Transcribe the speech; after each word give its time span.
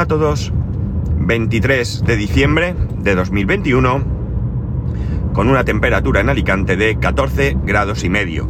A 0.00 0.06
todos. 0.06 0.50
23 1.18 2.04
de 2.06 2.16
diciembre 2.16 2.74
de 3.00 3.14
2021 3.14 4.02
con 5.34 5.50
una 5.50 5.66
temperatura 5.66 6.22
en 6.22 6.30
Alicante 6.30 6.78
de 6.78 6.98
14 6.98 7.58
grados 7.64 8.02
y 8.02 8.08
medio. 8.08 8.48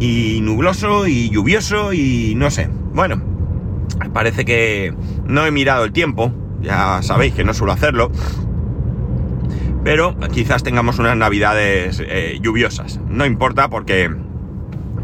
Y 0.00 0.40
nubloso 0.40 1.06
y 1.06 1.28
lluvioso 1.28 1.92
y 1.92 2.32
no 2.36 2.50
sé. 2.50 2.70
Bueno, 2.94 3.22
parece 4.14 4.46
que 4.46 4.94
no 5.26 5.44
he 5.44 5.50
mirado 5.50 5.84
el 5.84 5.92
tiempo. 5.92 6.32
Ya 6.62 7.02
sabéis 7.02 7.34
que 7.34 7.44
no 7.44 7.52
suelo 7.52 7.74
hacerlo. 7.74 8.10
Pero 9.84 10.16
quizás 10.32 10.62
tengamos 10.62 10.98
unas 10.98 11.18
navidades 11.18 12.02
eh, 12.02 12.38
lluviosas. 12.40 12.98
No 13.10 13.26
importa 13.26 13.68
porque 13.68 14.10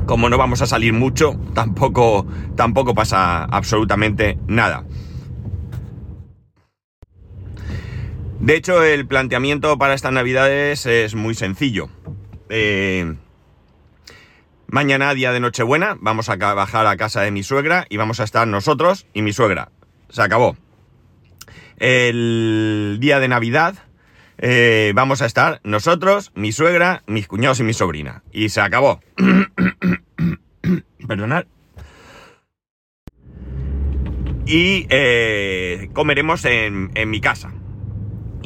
como 0.07 0.31
no 0.31 0.39
vamos 0.39 0.63
a 0.63 0.67
salir 0.67 0.95
mucho, 0.95 1.39
tampoco, 1.53 2.27
tampoco 2.57 2.95
pasa 2.95 3.45
absolutamente 3.45 4.39
nada. 4.47 4.85
De 8.45 8.57
hecho, 8.57 8.85
el 8.85 9.07
planteamiento 9.07 9.79
para 9.79 9.95
estas 9.95 10.13
navidades 10.13 10.85
es 10.85 11.15
muy 11.15 11.35
sencillo. 11.35 11.89
Eh, 12.51 13.15
mañana, 14.67 15.15
día 15.15 15.33
de 15.33 15.41
Nochebuena, 15.41 15.97
vamos 15.99 16.29
a 16.29 16.37
bajar 16.37 16.87
a 16.87 16.99
casa 16.99 17.23
de 17.23 17.31
mi 17.31 17.43
suegra 17.43 17.87
y 17.89 17.97
vamos 17.97 18.21
a 18.21 18.25
estar 18.25 18.47
nosotros 18.47 19.07
y 19.15 19.23
mi 19.23 19.33
suegra. 19.33 19.71
Se 20.11 20.21
acabó. 20.21 20.59
El 21.79 22.99
día 23.01 23.19
de 23.19 23.29
Navidad 23.29 23.77
eh, 24.37 24.93
vamos 24.95 25.23
a 25.23 25.27
estar 25.27 25.63
nosotros, 25.65 26.31
mi 26.35 26.53
suegra, 26.53 27.03
mis 27.07 27.27
cuñados 27.27 27.61
y 27.61 27.63
mi 27.63 27.73
sobrina. 27.73 28.25
Y 28.31 28.51
se 28.51 28.61
acabó. 28.61 29.01
Perdonad. 31.09 31.47
Y 34.45 34.87
eh, 34.91 35.89
comeremos 35.95 36.45
en 36.45 36.91
mi 37.09 37.23
casa. 37.23 37.51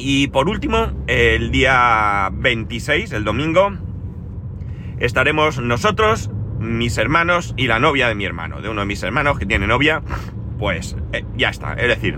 Y 0.01 0.27
por 0.27 0.47
último, 0.47 0.93
el 1.07 1.51
día 1.51 2.29
26, 2.31 3.11
el 3.11 3.25
domingo, 3.25 3.73
estaremos 4.97 5.59
nosotros, 5.59 6.31
mis 6.57 6.97
hermanos 6.97 7.53
y 7.57 7.67
la 7.67 7.79
novia 7.79 8.07
de 8.07 8.15
mi 8.15 8.23
hermano, 8.23 8.61
de 8.61 8.69
uno 8.69 8.79
de 8.79 8.87
mis 8.87 9.03
hermanos 9.03 9.37
que 9.37 9.45
tiene 9.45 9.67
novia, 9.67 10.01
pues 10.57 10.95
eh, 11.11 11.25
ya 11.35 11.49
está. 11.49 11.73
Es 11.73 11.89
decir, 11.89 12.17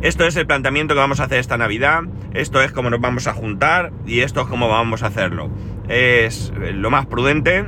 esto 0.00 0.24
es 0.26 0.36
el 0.36 0.46
planteamiento 0.46 0.94
que 0.94 1.00
vamos 1.00 1.18
a 1.18 1.24
hacer 1.24 1.40
esta 1.40 1.58
Navidad, 1.58 2.04
esto 2.34 2.62
es 2.62 2.70
cómo 2.70 2.88
nos 2.88 3.00
vamos 3.00 3.26
a 3.26 3.32
juntar 3.32 3.92
y 4.06 4.20
esto 4.20 4.42
es 4.42 4.46
cómo 4.46 4.68
vamos 4.68 5.02
a 5.02 5.08
hacerlo. 5.08 5.50
Es 5.88 6.52
lo 6.56 6.88
más 6.88 7.06
prudente 7.06 7.64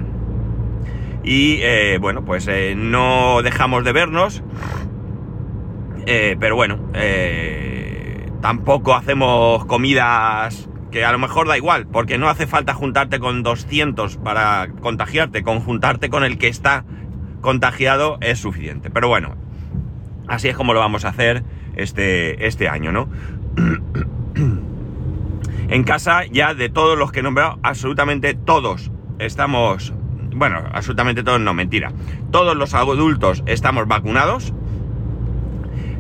y 1.25 1.59
eh, 1.63 1.99
bueno, 2.01 2.25
pues 2.25 2.47
eh, 2.47 2.75
no 2.77 3.43
dejamos 3.43 3.83
de 3.83 3.93
vernos, 3.93 4.45
pero 6.05 6.55
bueno, 6.55 6.79
tampoco 8.41 8.95
hacemos 8.95 9.65
comidas 9.67 10.69
que 10.91 11.05
a 11.05 11.13
lo 11.13 11.19
mejor 11.19 11.49
da 11.49 11.57
igual, 11.57 11.87
porque 11.87 12.19
no 12.19 12.29
hace 12.29 12.47
falta 12.47 12.75
juntarte 12.75 13.19
con 13.19 13.43
200 13.43 14.17
para 14.19 14.69
contagiarte, 14.81 15.43
con 15.43 15.61
juntarte 15.61 16.09
con 16.09 16.25
el 16.25 16.39
que 16.39 16.49
está 16.49 16.85
contagiado 17.41 18.19
es 18.21 18.39
suficiente. 18.39 18.91
Pero 18.91 19.09
bueno, 19.09 19.37
así 20.29 20.49
es 20.49 20.57
como 20.57 20.75
lo 20.75 20.81
vamos 20.81 21.05
a 21.05 21.09
hacer 21.09 21.45
este, 21.75 22.47
este 22.47 22.69
año, 22.69 22.93
¿no? 22.93 23.09
en 25.69 25.85
casa 25.85 26.25
ya 26.27 26.55
de 26.55 26.69
todos 26.69 26.99
los 26.99 27.13
que 27.13 27.21
he 27.21 27.23
nombrado, 27.23 27.59
absolutamente 27.63 28.35
todos 28.35 28.91
estamos, 29.19 29.93
bueno, 30.35 30.63
absolutamente 30.73 31.23
todos 31.23 31.41
no, 31.41 31.55
mentira, 31.55 31.93
todos 32.31 32.57
los 32.57 32.75
adultos 32.75 33.43
estamos 33.47 33.89
vacunados, 33.89 34.53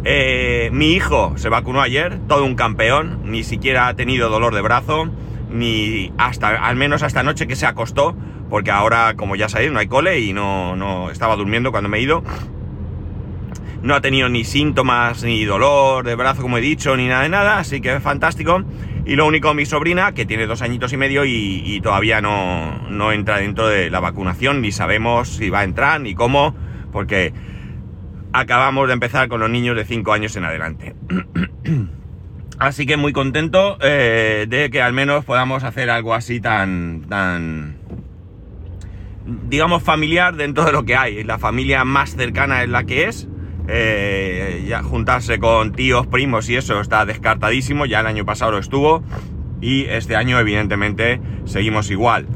eh, 0.08 0.70
mi 0.72 0.92
hijo 0.92 1.32
se 1.36 1.48
vacunó 1.48 1.80
ayer, 1.82 2.20
todo 2.28 2.44
un 2.44 2.54
campeón, 2.54 3.22
ni 3.24 3.42
siquiera 3.42 3.88
ha 3.88 3.94
tenido 3.94 4.28
dolor 4.28 4.54
de 4.54 4.60
brazo, 4.60 5.10
ni 5.50 6.12
hasta, 6.16 6.50
al 6.50 6.76
menos 6.76 7.02
hasta 7.02 7.20
anoche 7.20 7.48
que 7.48 7.56
se 7.56 7.66
acostó, 7.66 8.14
porque 8.48 8.70
ahora, 8.70 9.14
como 9.16 9.34
ya 9.34 9.48
sabéis, 9.48 9.72
no 9.72 9.80
hay 9.80 9.88
cole 9.88 10.20
y 10.20 10.32
no, 10.32 10.76
no 10.76 11.10
estaba 11.10 11.34
durmiendo 11.34 11.72
cuando 11.72 11.88
me 11.88 11.98
he 11.98 12.02
ido. 12.02 12.22
No 13.82 13.96
ha 13.96 14.00
tenido 14.00 14.28
ni 14.28 14.44
síntomas, 14.44 15.24
ni 15.24 15.44
dolor 15.44 16.04
de 16.04 16.14
brazo, 16.14 16.40
como 16.40 16.58
he 16.58 16.60
dicho, 16.60 16.96
ni 16.96 17.08
nada 17.08 17.24
de 17.24 17.28
nada, 17.28 17.58
así 17.58 17.80
que 17.80 17.96
es 17.96 18.02
fantástico. 18.02 18.62
Y 19.06 19.16
lo 19.16 19.26
único, 19.26 19.54
mi 19.54 19.66
sobrina, 19.66 20.12
que 20.12 20.24
tiene 20.24 20.46
dos 20.46 20.62
añitos 20.62 20.92
y 20.92 20.96
medio 20.96 21.24
y, 21.24 21.62
y 21.64 21.80
todavía 21.80 22.20
no, 22.20 22.88
no 22.90 23.10
entra 23.10 23.38
dentro 23.38 23.66
de 23.66 23.90
la 23.90 23.98
vacunación, 23.98 24.62
ni 24.62 24.70
sabemos 24.70 25.30
si 25.30 25.50
va 25.50 25.60
a 25.60 25.64
entrar, 25.64 26.00
ni 26.00 26.14
cómo, 26.14 26.54
porque 26.92 27.32
acabamos 28.32 28.86
de 28.88 28.94
empezar 28.94 29.28
con 29.28 29.40
los 29.40 29.50
niños 29.50 29.76
de 29.76 29.84
5 29.84 30.12
años 30.12 30.36
en 30.36 30.44
adelante. 30.44 30.94
así 32.58 32.86
que 32.86 32.96
muy 32.96 33.12
contento 33.12 33.78
eh, 33.80 34.46
de 34.48 34.70
que 34.70 34.80
al 34.80 34.92
menos 34.92 35.24
podamos 35.24 35.64
hacer 35.64 35.90
algo 35.90 36.14
así 36.14 36.40
tan, 36.40 37.02
tan, 37.08 37.76
digamos, 39.48 39.82
familiar 39.82 40.36
dentro 40.36 40.64
de 40.64 40.72
lo 40.72 40.84
que 40.84 40.96
hay. 40.96 41.24
La 41.24 41.38
familia 41.38 41.84
más 41.84 42.16
cercana 42.16 42.62
es 42.62 42.68
la 42.68 42.84
que 42.84 43.04
es. 43.04 43.28
Eh, 43.68 44.64
ya 44.68 44.82
juntarse 44.82 45.40
con 45.40 45.72
tíos, 45.72 46.06
primos 46.06 46.48
y 46.48 46.56
eso 46.56 46.80
está 46.80 47.04
descartadísimo. 47.04 47.86
Ya 47.86 48.00
el 48.00 48.06
año 48.06 48.24
pasado 48.24 48.52
lo 48.52 48.58
estuvo. 48.58 49.02
Y 49.60 49.84
este 49.84 50.16
año, 50.16 50.38
evidentemente, 50.38 51.20
seguimos 51.44 51.90
igual. 51.90 52.26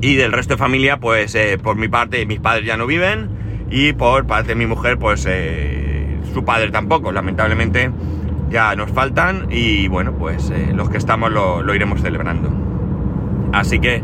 Y 0.00 0.16
del 0.16 0.32
resto 0.32 0.54
de 0.54 0.58
familia, 0.58 0.98
pues 0.98 1.34
eh, 1.34 1.58
por 1.62 1.76
mi 1.76 1.88
parte, 1.88 2.26
mis 2.26 2.40
padres 2.40 2.66
ya 2.66 2.76
no 2.76 2.86
viven. 2.86 3.41
Y 3.72 3.94
por 3.94 4.26
parte 4.26 4.48
de 4.48 4.54
mi 4.54 4.66
mujer, 4.66 4.98
pues 4.98 5.26
eh, 5.26 6.18
su 6.34 6.44
padre 6.44 6.70
tampoco, 6.70 7.10
lamentablemente 7.10 7.90
ya 8.50 8.76
nos 8.76 8.90
faltan 8.90 9.46
y 9.50 9.88
bueno, 9.88 10.12
pues 10.12 10.50
eh, 10.50 10.72
los 10.74 10.90
que 10.90 10.98
estamos 10.98 11.32
lo, 11.32 11.74
iremos 11.74 12.02
celebrando. 12.02 12.50
Así 13.54 13.80
que 13.80 14.02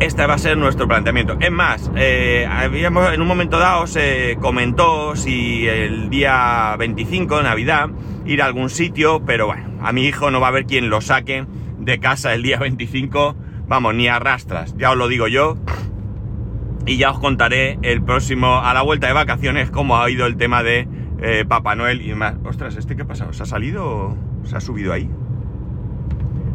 este 0.00 0.26
va 0.26 0.34
a 0.34 0.38
ser 0.38 0.58
nuestro 0.58 0.88
planteamiento. 0.88 1.36
Es 1.38 1.52
más, 1.52 1.92
eh, 1.94 2.44
habíamos, 2.50 3.14
en 3.14 3.22
un 3.22 3.28
momento 3.28 3.60
dado 3.60 3.86
se 3.86 4.36
comentó 4.40 5.14
si 5.14 5.68
el 5.68 6.10
día 6.10 6.74
25, 6.76 7.42
Navidad, 7.42 7.90
ir 8.26 8.42
a 8.42 8.46
algún 8.46 8.68
sitio, 8.68 9.22
pero 9.24 9.46
bueno, 9.46 9.78
a 9.80 9.92
mi 9.92 10.06
hijo 10.06 10.32
no 10.32 10.40
va 10.40 10.48
a 10.48 10.50
haber 10.50 10.66
quien 10.66 10.90
lo 10.90 11.00
saque 11.00 11.46
de 11.78 12.00
casa 12.00 12.34
el 12.34 12.42
día 12.42 12.58
25, 12.58 13.36
vamos, 13.68 13.94
ni 13.94 14.08
arrastras, 14.08 14.76
ya 14.76 14.90
os 14.90 14.96
lo 14.96 15.06
digo 15.06 15.28
yo, 15.28 15.56
y 16.86 16.96
ya 16.98 17.10
os 17.10 17.18
contaré 17.18 17.78
el 17.82 18.02
próximo, 18.02 18.60
a 18.60 18.72
la 18.72 18.82
vuelta 18.82 19.08
de 19.08 19.12
vacaciones, 19.12 19.70
cómo 19.70 19.98
ha 19.98 20.08
ido 20.08 20.24
el 20.26 20.36
tema 20.36 20.62
de 20.62 20.88
eh, 21.20 21.44
Papá 21.46 21.74
Noel 21.74 22.00
y 22.00 22.08
demás. 22.08 22.36
Ostras, 22.44 22.76
¿este 22.76 22.94
qué 22.94 23.02
ha 23.02 23.06
pasado? 23.06 23.32
¿Se 23.32 23.42
ha 23.42 23.46
salido 23.46 23.84
o 23.84 24.16
se 24.44 24.56
ha 24.56 24.60
subido 24.60 24.92
ahí? 24.92 25.10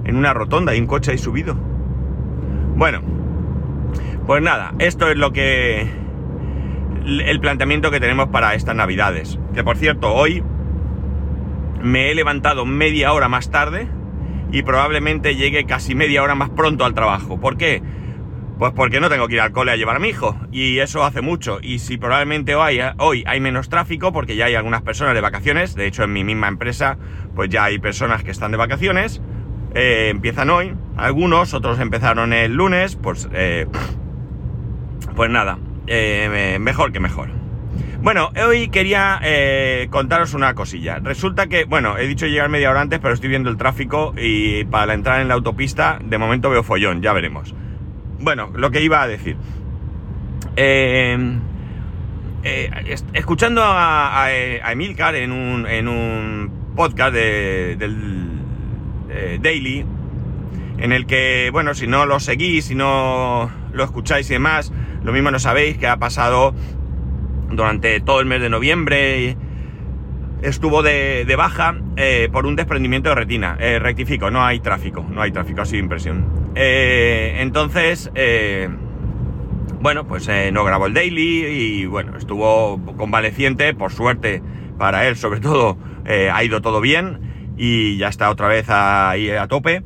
En 0.05 0.15
una 0.15 0.33
rotonda, 0.33 0.73
y 0.73 0.79
un 0.79 0.87
coche 0.87 1.11
ahí 1.11 1.17
subido. 1.17 1.55
Bueno, 2.75 3.01
pues 4.25 4.41
nada, 4.41 4.73
esto 4.79 5.09
es 5.09 5.17
lo 5.17 5.33
que... 5.33 5.87
El 7.05 7.39
planteamiento 7.39 7.91
que 7.91 7.99
tenemos 7.99 8.29
para 8.29 8.53
estas 8.53 8.75
navidades. 8.75 9.37
Que 9.53 9.63
por 9.63 9.75
cierto, 9.75 10.13
hoy 10.13 10.43
me 11.81 12.11
he 12.11 12.15
levantado 12.15 12.65
media 12.65 13.11
hora 13.11 13.27
más 13.27 13.49
tarde 13.49 13.87
y 14.51 14.61
probablemente 14.61 15.35
llegue 15.35 15.65
casi 15.65 15.95
media 15.95 16.23
hora 16.23 16.35
más 16.35 16.51
pronto 16.51 16.85
al 16.85 16.93
trabajo. 16.93 17.39
¿Por 17.39 17.57
qué? 17.57 17.81
Pues 18.61 18.73
porque 18.73 18.99
no 18.99 19.09
tengo 19.09 19.27
que 19.27 19.33
ir 19.33 19.41
al 19.41 19.51
cole 19.51 19.71
a 19.71 19.75
llevar 19.75 19.95
a 19.95 19.99
mi 19.99 20.09
hijo. 20.09 20.39
Y 20.51 20.77
eso 20.77 21.03
hace 21.03 21.21
mucho. 21.21 21.57
Y 21.63 21.79
si 21.79 21.97
probablemente 21.97 22.53
hoy, 22.53 22.79
hoy 22.99 23.23
hay 23.25 23.39
menos 23.39 23.69
tráfico, 23.69 24.13
porque 24.13 24.35
ya 24.35 24.45
hay 24.45 24.53
algunas 24.53 24.83
personas 24.83 25.15
de 25.15 25.21
vacaciones, 25.21 25.73
de 25.73 25.87
hecho 25.87 26.03
en 26.03 26.13
mi 26.13 26.23
misma 26.23 26.47
empresa, 26.47 26.99
pues 27.35 27.49
ya 27.49 27.63
hay 27.63 27.79
personas 27.79 28.23
que 28.23 28.29
están 28.29 28.51
de 28.51 28.57
vacaciones, 28.57 29.19
eh, 29.73 30.09
empiezan 30.11 30.51
hoy. 30.51 30.75
Algunos, 30.95 31.55
otros 31.55 31.79
empezaron 31.79 32.33
el 32.33 32.53
lunes, 32.53 32.97
pues, 32.97 33.27
eh, 33.33 33.65
pues 35.15 35.31
nada, 35.31 35.57
eh, 35.87 36.59
mejor 36.61 36.91
que 36.91 36.99
mejor. 36.99 37.29
Bueno, 38.03 38.29
hoy 38.45 38.69
quería 38.69 39.19
contaros 39.89 40.35
una 40.35 40.53
cosilla. 40.53 40.99
Resulta 40.99 41.47
que, 41.47 41.63
bueno, 41.63 41.97
he 41.97 42.05
dicho 42.05 42.27
llegar 42.27 42.47
media 42.49 42.69
hora 42.69 42.81
antes, 42.81 42.99
pero 42.99 43.15
estoy 43.15 43.29
viendo 43.29 43.49
el 43.49 43.57
tráfico 43.57 44.13
y 44.15 44.65
para 44.65 44.93
entrar 44.93 45.19
en 45.19 45.29
la 45.29 45.33
autopista, 45.33 45.97
de 46.03 46.19
momento 46.19 46.51
veo 46.51 46.61
follón, 46.61 47.01
ya 47.01 47.11
veremos. 47.11 47.55
Bueno, 48.21 48.51
lo 48.53 48.69
que 48.69 48.81
iba 48.81 49.01
a 49.01 49.07
decir. 49.07 49.35
Eh, 50.55 51.17
eh, 52.43 52.95
escuchando 53.13 53.63
a, 53.63 54.25
a, 54.25 54.71
Emilcar 54.71 55.15
en 55.15 55.31
un, 55.31 55.65
en 55.65 55.87
un 55.87 56.73
podcast 56.75 57.13
de, 57.13 57.75
del 57.77 58.29
Daily, 59.41 59.85
en 60.77 60.91
el 60.91 61.05
que, 61.07 61.49
bueno, 61.51 61.73
si 61.73 61.87
no 61.87 62.05
lo 62.05 62.19
seguís, 62.19 62.65
si 62.65 62.75
no 62.75 63.49
lo 63.73 63.83
escucháis 63.83 64.29
y 64.29 64.33
demás, 64.33 64.71
lo 65.03 65.13
mismo 65.13 65.31
no 65.31 65.39
sabéis 65.39 65.77
que 65.77 65.87
ha 65.87 65.97
pasado 65.97 66.53
durante 67.49 67.99
todo 68.01 68.19
el 68.19 68.27
mes 68.27 68.41
de 68.41 68.49
noviembre. 68.49 69.35
Estuvo 70.43 70.83
de, 70.83 71.31
baja 71.35 71.75
eh, 71.97 72.29
por 72.31 72.45
un 72.45 72.55
desprendimiento 72.55 73.09
de 73.09 73.15
retina. 73.15 73.55
rectifico, 73.55 74.29
no 74.29 74.43
hay 74.43 74.59
tráfico, 74.59 75.05
no 75.09 75.21
hay 75.21 75.31
tráfico, 75.31 75.61
así 75.61 75.77
impresión. 75.77 76.40
Eh, 76.55 77.37
entonces, 77.39 78.11
eh, 78.15 78.69
bueno, 79.79 80.05
pues 80.05 80.27
eh, 80.27 80.51
no 80.51 80.63
grabó 80.63 80.87
el 80.87 80.93
daily 80.93 81.45
y 81.45 81.85
bueno, 81.85 82.17
estuvo 82.17 82.79
convaleciente, 82.97 83.73
por 83.73 83.91
suerte 83.91 84.41
para 84.77 85.07
él 85.07 85.15
sobre 85.15 85.39
todo 85.39 85.77
ha 86.05 86.43
ido 86.43 86.61
todo 86.61 86.81
bien 86.81 87.53
y 87.55 87.97
ya 87.97 88.07
está 88.07 88.31
otra 88.31 88.47
vez 88.47 88.67
ahí 88.69 89.29
a 89.29 89.47
tope. 89.47 89.83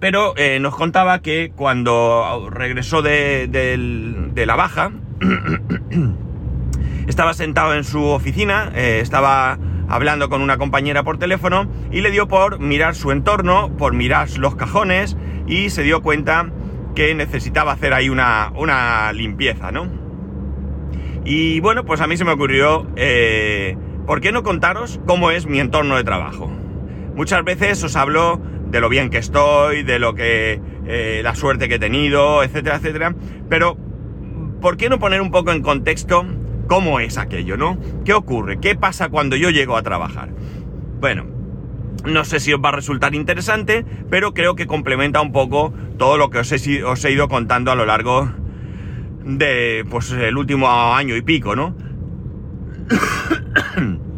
Pero 0.00 0.34
nos 0.60 0.76
contaba 0.76 1.20
que 1.22 1.50
cuando 1.56 2.50
regresó 2.50 3.00
de, 3.00 3.48
de 3.48 4.46
la 4.46 4.56
baja, 4.56 4.92
estaba 7.08 7.32
sentado 7.32 7.74
en 7.74 7.82
su 7.84 8.04
oficina, 8.04 8.70
estaba 8.74 9.58
hablando 9.88 10.28
con 10.28 10.42
una 10.42 10.58
compañera 10.58 11.02
por 11.02 11.18
teléfono 11.18 11.66
y 11.90 12.00
le 12.00 12.10
dio 12.10 12.28
por 12.28 12.60
mirar 12.60 12.94
su 12.94 13.10
entorno, 13.10 13.76
por 13.76 13.94
mirar 13.94 14.28
los 14.38 14.54
cajones 14.54 15.16
y 15.46 15.70
se 15.70 15.82
dio 15.82 16.02
cuenta 16.02 16.50
que 16.94 17.14
necesitaba 17.14 17.72
hacer 17.72 17.94
ahí 17.94 18.08
una, 18.08 18.52
una 18.54 19.12
limpieza, 19.12 19.72
¿no? 19.72 19.88
Y 21.24 21.60
bueno, 21.60 21.84
pues 21.84 22.00
a 22.00 22.06
mí 22.06 22.16
se 22.16 22.24
me 22.24 22.32
ocurrió, 22.32 22.86
eh, 22.96 23.76
¿por 24.06 24.20
qué 24.20 24.32
no 24.32 24.42
contaros 24.42 25.00
cómo 25.06 25.30
es 25.30 25.46
mi 25.46 25.60
entorno 25.60 25.96
de 25.96 26.04
trabajo? 26.04 26.50
Muchas 27.14 27.44
veces 27.44 27.82
os 27.82 27.96
hablo 27.96 28.40
de 28.70 28.80
lo 28.80 28.88
bien 28.88 29.10
que 29.10 29.18
estoy, 29.18 29.82
de 29.82 29.98
lo 29.98 30.14
que, 30.14 30.60
eh, 30.86 31.20
la 31.22 31.34
suerte 31.34 31.68
que 31.68 31.76
he 31.76 31.78
tenido, 31.78 32.42
etcétera, 32.42 32.76
etcétera, 32.76 33.14
pero 33.48 33.76
¿por 34.60 34.76
qué 34.76 34.88
no 34.88 34.98
poner 34.98 35.20
un 35.20 35.30
poco 35.30 35.52
en 35.52 35.62
contexto 35.62 36.24
cómo 36.68 37.00
es 37.00 37.18
aquello, 37.18 37.56
¿no? 37.56 37.76
¿Qué 38.04 38.14
ocurre? 38.14 38.60
¿Qué 38.60 38.76
pasa 38.76 39.08
cuando 39.08 39.34
yo 39.34 39.50
llego 39.50 39.76
a 39.76 39.82
trabajar? 39.82 40.28
Bueno, 41.00 41.26
no 42.04 42.24
sé 42.24 42.38
si 42.38 42.52
os 42.52 42.60
va 42.60 42.68
a 42.68 42.72
resultar 42.72 43.14
interesante, 43.14 43.84
pero 44.10 44.34
creo 44.34 44.54
que 44.54 44.68
complementa 44.68 45.20
un 45.20 45.32
poco 45.32 45.72
todo 45.96 46.16
lo 46.16 46.30
que 46.30 46.38
os 46.38 46.52
he, 46.52 47.10
ido 47.10 47.28
contando 47.28 47.72
a 47.72 47.74
lo 47.74 47.86
largo 47.86 48.30
de 49.24 49.84
pues 49.90 50.12
el 50.12 50.36
último 50.36 50.68
año 50.94 51.16
y 51.16 51.22
pico, 51.22 51.56
¿no? 51.56 51.74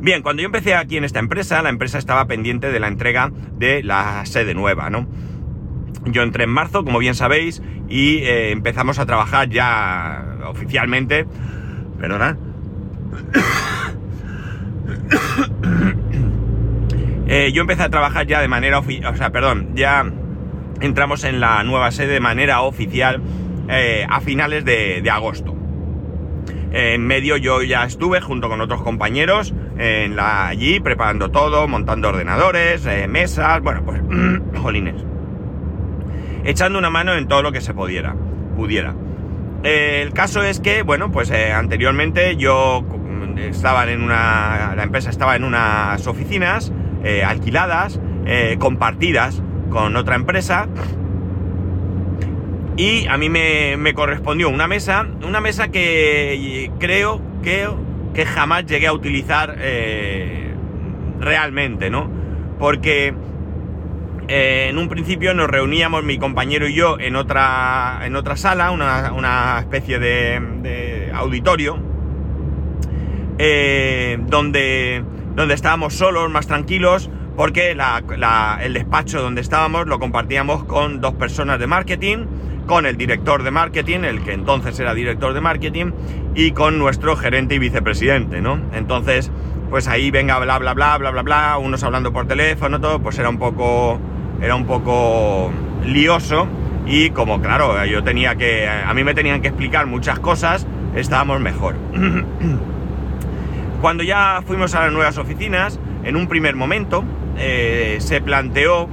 Bien, 0.00 0.22
cuando 0.22 0.40
yo 0.42 0.46
empecé 0.46 0.74
aquí 0.74 0.96
en 0.96 1.04
esta 1.04 1.18
empresa, 1.18 1.60
la 1.62 1.68
empresa 1.68 1.98
estaba 1.98 2.26
pendiente 2.26 2.70
de 2.70 2.80
la 2.80 2.88
entrega 2.88 3.32
de 3.58 3.82
la 3.82 4.24
sede 4.24 4.54
nueva, 4.54 4.88
¿no? 4.88 5.06
Yo 6.06 6.22
entré 6.22 6.44
en 6.44 6.50
marzo, 6.50 6.84
como 6.84 6.98
bien 6.98 7.14
sabéis, 7.14 7.60
y 7.88 8.18
eh, 8.18 8.52
empezamos 8.52 8.98
a 8.98 9.04
trabajar 9.04 9.50
ya 9.50 10.38
oficialmente. 10.46 11.26
Perdona. 12.00 12.36
Eh, 17.32 17.52
yo 17.52 17.60
empecé 17.60 17.84
a 17.84 17.90
trabajar 17.90 18.26
ya 18.26 18.40
de 18.40 18.48
manera 18.48 18.80
oficial, 18.80 19.14
o 19.14 19.16
sea, 19.16 19.30
perdón, 19.30 19.76
ya 19.76 20.04
entramos 20.80 21.22
en 21.22 21.38
la 21.38 21.62
nueva 21.62 21.92
sede 21.92 22.14
de 22.14 22.20
manera 22.20 22.62
oficial 22.62 23.22
eh, 23.68 24.04
a 24.10 24.20
finales 24.20 24.64
de, 24.64 25.08
agosto. 25.08 25.54
En 26.72 27.06
medio 27.06 27.36
yo 27.36 27.62
ya 27.62 27.84
estuve 27.84 28.20
junto 28.20 28.48
con 28.48 28.60
otros 28.60 28.82
compañeros 28.82 29.54
en 29.78 30.16
la, 30.16 30.48
allí 30.48 30.80
preparando 30.80 31.30
todo, 31.30 31.68
montando 31.68 32.08
ordenadores, 32.08 32.84
eh, 32.86 33.06
mesas, 33.06 33.62
bueno, 33.62 33.84
pues 33.84 34.02
jolines. 34.60 34.96
Echando 36.42 36.80
una 36.80 36.90
mano 36.90 37.14
en 37.14 37.28
todo 37.28 37.42
lo 37.42 37.52
que 37.52 37.60
se 37.60 37.74
pudiera. 37.74 38.16
pudiera. 38.56 38.92
El 39.62 40.12
caso 40.12 40.42
es 40.42 40.60
que, 40.60 40.82
bueno, 40.82 41.10
pues 41.10 41.30
anteriormente 41.30 42.36
yo 42.36 42.84
estaba 43.48 43.90
en 43.90 44.02
una. 44.02 44.74
La 44.76 44.82
empresa 44.82 45.10
estaba 45.10 45.36
en 45.36 45.44
unas 45.44 46.06
oficinas 46.06 46.72
eh, 47.04 47.24
alquiladas, 47.24 48.00
eh, 48.26 48.56
compartidas 48.58 49.42
con 49.70 49.96
otra 49.96 50.16
empresa. 50.16 50.68
Y 52.76 53.06
a 53.08 53.18
mí 53.18 53.28
me, 53.28 53.92
correspondió 53.94 54.48
una 54.48 54.66
mesa, 54.66 55.06
una 55.22 55.40
mesa 55.40 55.68
que 55.68 56.70
creo, 56.78 57.20
que, 57.42 57.68
que 58.14 58.24
jamás 58.24 58.64
llegué 58.66 58.86
a 58.86 58.92
utilizar 58.92 59.56
eh, 59.58 60.54
realmente, 61.20 61.90
¿no? 61.90 62.10
Porque 62.58 63.14
en 64.32 64.78
un 64.78 64.88
principio 64.88 65.34
nos 65.34 65.48
reuníamos 65.48 66.04
mi 66.04 66.18
compañero 66.18 66.68
y 66.68 66.74
yo 66.74 66.98
en 67.00 67.16
otra, 67.16 68.00
en 68.04 68.14
otra 68.14 68.36
sala, 68.36 68.70
una, 68.70 69.58
especie 69.58 69.98
de, 69.98 71.10
auditorio, 71.12 71.78
donde 74.28 75.04
donde 75.34 75.54
estábamos 75.54 75.94
solos, 75.94 76.30
más 76.30 76.46
tranquilos, 76.46 77.10
porque 77.36 77.70
el 77.70 78.72
despacho 78.74 79.22
donde 79.22 79.40
estábamos 79.40 79.86
lo 79.86 79.98
compartíamos 79.98 80.64
con 80.64 81.00
dos 81.00 81.14
personas 81.14 81.58
de 81.58 81.66
marketing, 81.66 82.26
con 82.66 82.86
el 82.86 82.96
director 82.96 83.42
de 83.42 83.50
marketing, 83.50 84.00
el 84.00 84.22
que 84.22 84.32
entonces 84.32 84.78
era 84.78 84.94
director 84.94 85.32
de 85.32 85.40
marketing, 85.40 85.92
y 86.34 86.52
con 86.52 86.78
nuestro 86.78 87.16
gerente 87.16 87.54
y 87.54 87.58
vicepresidente, 87.58 88.40
¿no? 88.40 88.60
Entonces, 88.74 89.30
pues 89.70 89.88
ahí 89.88 90.10
venga 90.10 90.38
bla 90.38 90.58
bla 90.58 90.74
bla 90.74 90.98
bla 90.98 91.10
bla 91.10 91.22
bla, 91.22 91.58
unos 91.58 91.82
hablando 91.82 92.12
por 92.12 92.26
teléfono, 92.26 92.80
todo, 92.80 93.00
pues 93.00 93.18
era 93.18 93.28
un 93.28 93.38
poco. 93.38 94.00
Era 94.40 94.54
un 94.54 94.66
poco 94.66 95.50
lioso. 95.84 96.46
Y 96.86 97.10
como 97.10 97.40
claro, 97.40 97.84
yo 97.84 98.02
tenía 98.02 98.34
que. 98.36 98.68
a 98.68 98.92
mí 98.94 99.04
me 99.04 99.14
tenían 99.14 99.42
que 99.42 99.48
explicar 99.48 99.86
muchas 99.86 100.18
cosas, 100.18 100.66
estábamos 100.94 101.40
mejor. 101.40 101.76
Cuando 103.80 104.02
ya 104.02 104.42
fuimos 104.46 104.74
a 104.74 104.80
las 104.80 104.92
nuevas 104.92 105.16
oficinas, 105.18 105.78
en 106.04 106.16
un 106.16 106.26
primer 106.26 106.56
momento 106.56 107.04
eh, 107.38 107.96
se 108.00 108.20
planteó, 108.20 108.88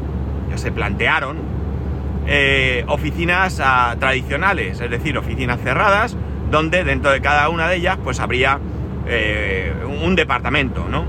se 0.55 0.71
plantearon 0.71 1.37
eh, 2.27 2.83
oficinas 2.87 3.61
ah, 3.63 3.95
tradicionales, 3.99 4.79
es 4.79 4.89
decir, 4.89 5.17
oficinas 5.17 5.59
cerradas, 5.61 6.17
donde 6.51 6.83
dentro 6.83 7.11
de 7.11 7.21
cada 7.21 7.49
una 7.49 7.67
de 7.67 7.77
ellas 7.77 7.97
pues 8.03 8.19
habría 8.19 8.59
eh, 9.07 9.73
un 10.01 10.15
departamento, 10.15 10.87
¿no? 10.89 11.05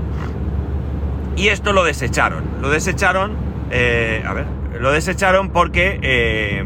Y 1.35 1.47
esto 1.47 1.71
lo 1.71 1.83
desecharon, 1.83 2.43
lo 2.61 2.69
desecharon, 2.69 3.48
ver, 3.69 4.45
lo 4.79 4.91
desecharon 4.91 5.49
porque, 5.49 6.65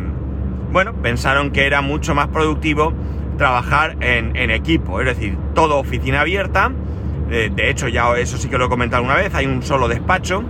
bueno, 0.72 0.94
pensaron 0.94 1.52
que 1.52 1.66
era 1.66 1.82
mucho 1.82 2.16
más 2.16 2.28
productivo 2.28 2.94
trabajar 3.38 3.98
en, 4.02 4.52
equipo, 4.52 5.00
es 5.02 5.08
decir, 5.08 5.38
todo 5.54 5.80
oficina 5.80 6.22
abierta, 6.22 6.72
de 7.30 7.70
hecho, 7.70 7.88
ya 7.88 8.16
eso 8.18 8.38
sí 8.38 8.48
que 8.48 8.58
lo 8.58 8.66
he 8.66 8.70
comentado 8.70 9.04
una 9.04 9.16
vez, 9.16 9.34
hay 9.34 9.46
un 9.46 9.64
solo 9.64 9.88
despacho, 9.88 10.44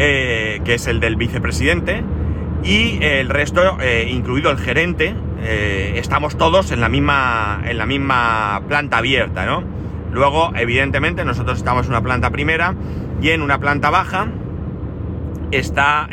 eh, 0.00 0.60
que 0.64 0.74
es 0.74 0.86
el 0.86 1.00
del 1.00 1.16
vicepresidente, 1.16 2.04
y 2.62 2.98
el 3.02 3.28
resto, 3.28 3.78
eh, 3.80 4.08
incluido 4.08 4.50
el 4.52 4.58
gerente, 4.58 5.12
eh, 5.42 5.94
estamos 5.96 6.36
todos 6.36 6.70
en 6.70 6.80
la, 6.80 6.88
misma, 6.88 7.62
en 7.64 7.78
la 7.78 7.84
misma 7.84 8.62
planta 8.68 8.98
abierta, 8.98 9.44
¿no? 9.44 9.64
Luego, 10.12 10.52
evidentemente, 10.54 11.24
nosotros 11.24 11.58
estamos 11.58 11.86
en 11.86 11.92
una 11.92 12.00
planta 12.00 12.30
primera 12.30 12.76
y 13.20 13.30
en 13.30 13.42
una 13.42 13.58
planta 13.58 13.90
baja 13.90 14.28
está, 15.50 16.08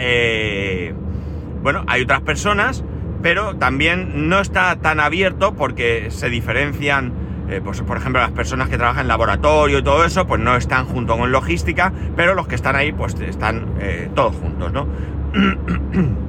bueno, 1.62 1.84
hay 1.88 2.02
otras 2.04 2.22
personas, 2.22 2.84
pero 3.22 3.56
también 3.56 4.30
no 4.30 4.40
está 4.40 4.76
tan 4.78 5.00
abierto 5.00 5.56
porque 5.56 6.12
se 6.12 6.30
diferencian 6.30 7.26
eh, 7.50 7.62
pues, 7.64 7.82
por 7.82 7.98
ejemplo, 7.98 8.22
las 8.22 8.32
personas 8.32 8.70
que 8.70 8.78
trabajan 8.78 9.04
en 9.04 9.08
laboratorio 9.08 9.80
y 9.80 9.84
todo 9.84 10.04
eso, 10.04 10.26
pues 10.26 10.42
no 10.42 10.56
están 10.56 10.86
junto 10.86 11.16
con 11.16 11.32
logística, 11.32 11.94
pero 12.16 12.34
los 12.34 12.48
que 12.48 12.56
están 12.56 12.76
ahí, 12.76 12.92
pues 12.92 13.14
están 13.20 13.76
eh, 13.80 14.10
todos 14.16 14.36
juntos, 14.36 14.72
¿no? 14.72 14.88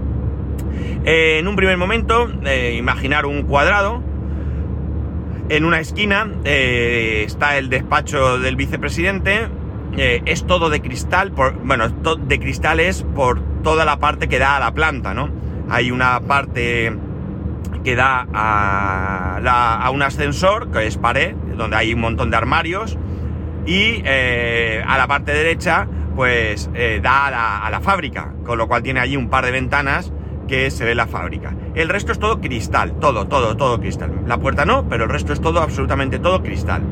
Eh, 1.09 1.39
en 1.39 1.47
un 1.47 1.55
primer 1.55 1.77
momento, 1.77 2.29
imaginar 2.75 3.27
un 3.27 3.45
cuadrado. 3.45 4.03
En 5.49 5.65
una 5.65 5.79
esquina 5.79 6.27
está 6.43 7.59
el 7.59 7.71
despacho 7.71 8.41
del 8.41 8.57
vicepresidente. 8.57 9.47
Es 9.97 10.47
todo 10.47 10.71
de 10.71 10.81
cristal, 10.81 11.33
por, 11.33 11.55
bueno, 11.65 11.89
de 11.89 12.39
cristales 12.39 13.05
por 13.15 13.41
toda 13.63 13.85
la 13.85 13.99
parte 13.99 14.29
que 14.29 14.39
da 14.39 14.57
a 14.57 14.61
la 14.61 14.73
planta, 14.73 15.15
¿no? 15.15 15.31
Hay 15.69 15.91
una 15.91 16.21
parte 16.21 16.93
que 17.87 17.95
da 17.95 18.27
a, 18.33 19.91
un 19.93 20.03
ascensor, 20.03 20.73
que 20.73 20.87
es 20.87 20.97
pared, 20.97 21.35
donde 21.57 21.77
hay 21.77 21.95
un 21.95 22.01
montón 22.01 22.31
de 22.31 22.37
armarios, 22.37 22.99
y 23.65 24.03
eh, 24.05 24.83
a 24.87 24.99
la 24.99 25.07
parte 25.07 25.33
derecha, 25.33 25.87
pues 26.17 26.69
eh, 26.75 27.01
da 27.01 27.27
a 27.65 27.71
la, 27.71 27.81
fábrica, 27.81 28.35
con 28.45 28.59
lo 28.59 28.67
cual 28.67 28.83
tiene 28.83 28.99
allí 28.99 29.17
un 29.17 29.29
par 29.29 29.45
de 29.45 29.53
ventanas 29.53 30.13
que 30.49 30.71
se 30.73 30.85
ve 30.85 30.95
la 30.95 31.07
fábrica. 31.07 31.55
El 31.75 31.89
resto 31.89 32.11
es 32.11 32.19
todo 32.19 32.41
cristal, 32.41 32.99
todo, 33.01 33.29
todo, 33.29 33.57
todo 33.57 33.79
cristal. 33.79 34.23
La 34.27 34.39
puerta 34.39 34.65
no, 34.65 34.89
pero 34.89 35.05
el 35.05 35.11
resto 35.11 35.33
es 35.33 35.41
todo, 35.41 35.61
absolutamente 35.61 36.19
todo 36.19 36.43
cristal. 36.43 36.83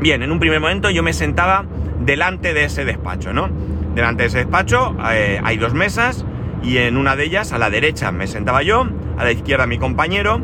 Bien, 0.00 0.22
en 0.22 0.30
un 0.30 0.38
primer 0.38 0.60
momento 0.60 0.90
yo 0.90 1.02
me 1.02 1.12
sentaba 1.12 1.64
delante 2.04 2.54
de 2.54 2.64
ese 2.64 2.84
despacho, 2.84 3.32
¿no? 3.32 3.48
Delante 3.94 4.22
de 4.22 4.28
ese 4.28 4.38
despacho 4.38 4.96
eh, 5.10 5.40
hay 5.42 5.56
dos 5.56 5.74
mesas 5.74 6.24
y 6.62 6.78
en 6.78 6.96
una 6.96 7.16
de 7.16 7.24
ellas, 7.24 7.52
a 7.52 7.58
la 7.58 7.70
derecha, 7.70 8.10
me 8.12 8.26
sentaba 8.26 8.62
yo, 8.62 8.86
a 9.16 9.24
la 9.24 9.32
izquierda 9.32 9.66
mi 9.66 9.78
compañero. 9.78 10.40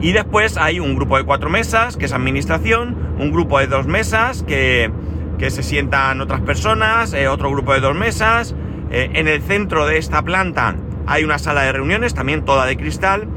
Y 0.00 0.12
después 0.12 0.56
hay 0.56 0.78
un 0.78 0.94
grupo 0.94 1.16
de 1.16 1.24
cuatro 1.24 1.50
mesas, 1.50 1.96
que 1.96 2.04
es 2.04 2.12
administración, 2.12 2.96
un 3.18 3.32
grupo 3.32 3.58
de 3.58 3.66
dos 3.66 3.86
mesas, 3.86 4.44
que, 4.44 4.90
se 5.38 5.62
sientan 5.62 6.20
otras 6.20 6.40
personas, 6.40 7.12
eh, 7.12 7.28
otro 7.28 7.50
grupo 7.50 7.72
de 7.72 7.80
dos 7.80 7.96
mesas. 7.96 8.54
Eh, 8.90 9.10
en 9.14 9.28
el 9.28 9.42
centro 9.42 9.86
de 9.86 9.98
esta 9.98 10.22
planta 10.22 10.76
hay 11.06 11.24
una 11.24 11.38
sala 11.38 11.62
de 11.62 11.72
reuniones, 11.72 12.14
también 12.14 12.44
toda 12.44 12.66
de 12.66 12.76
cristal. 12.76 13.28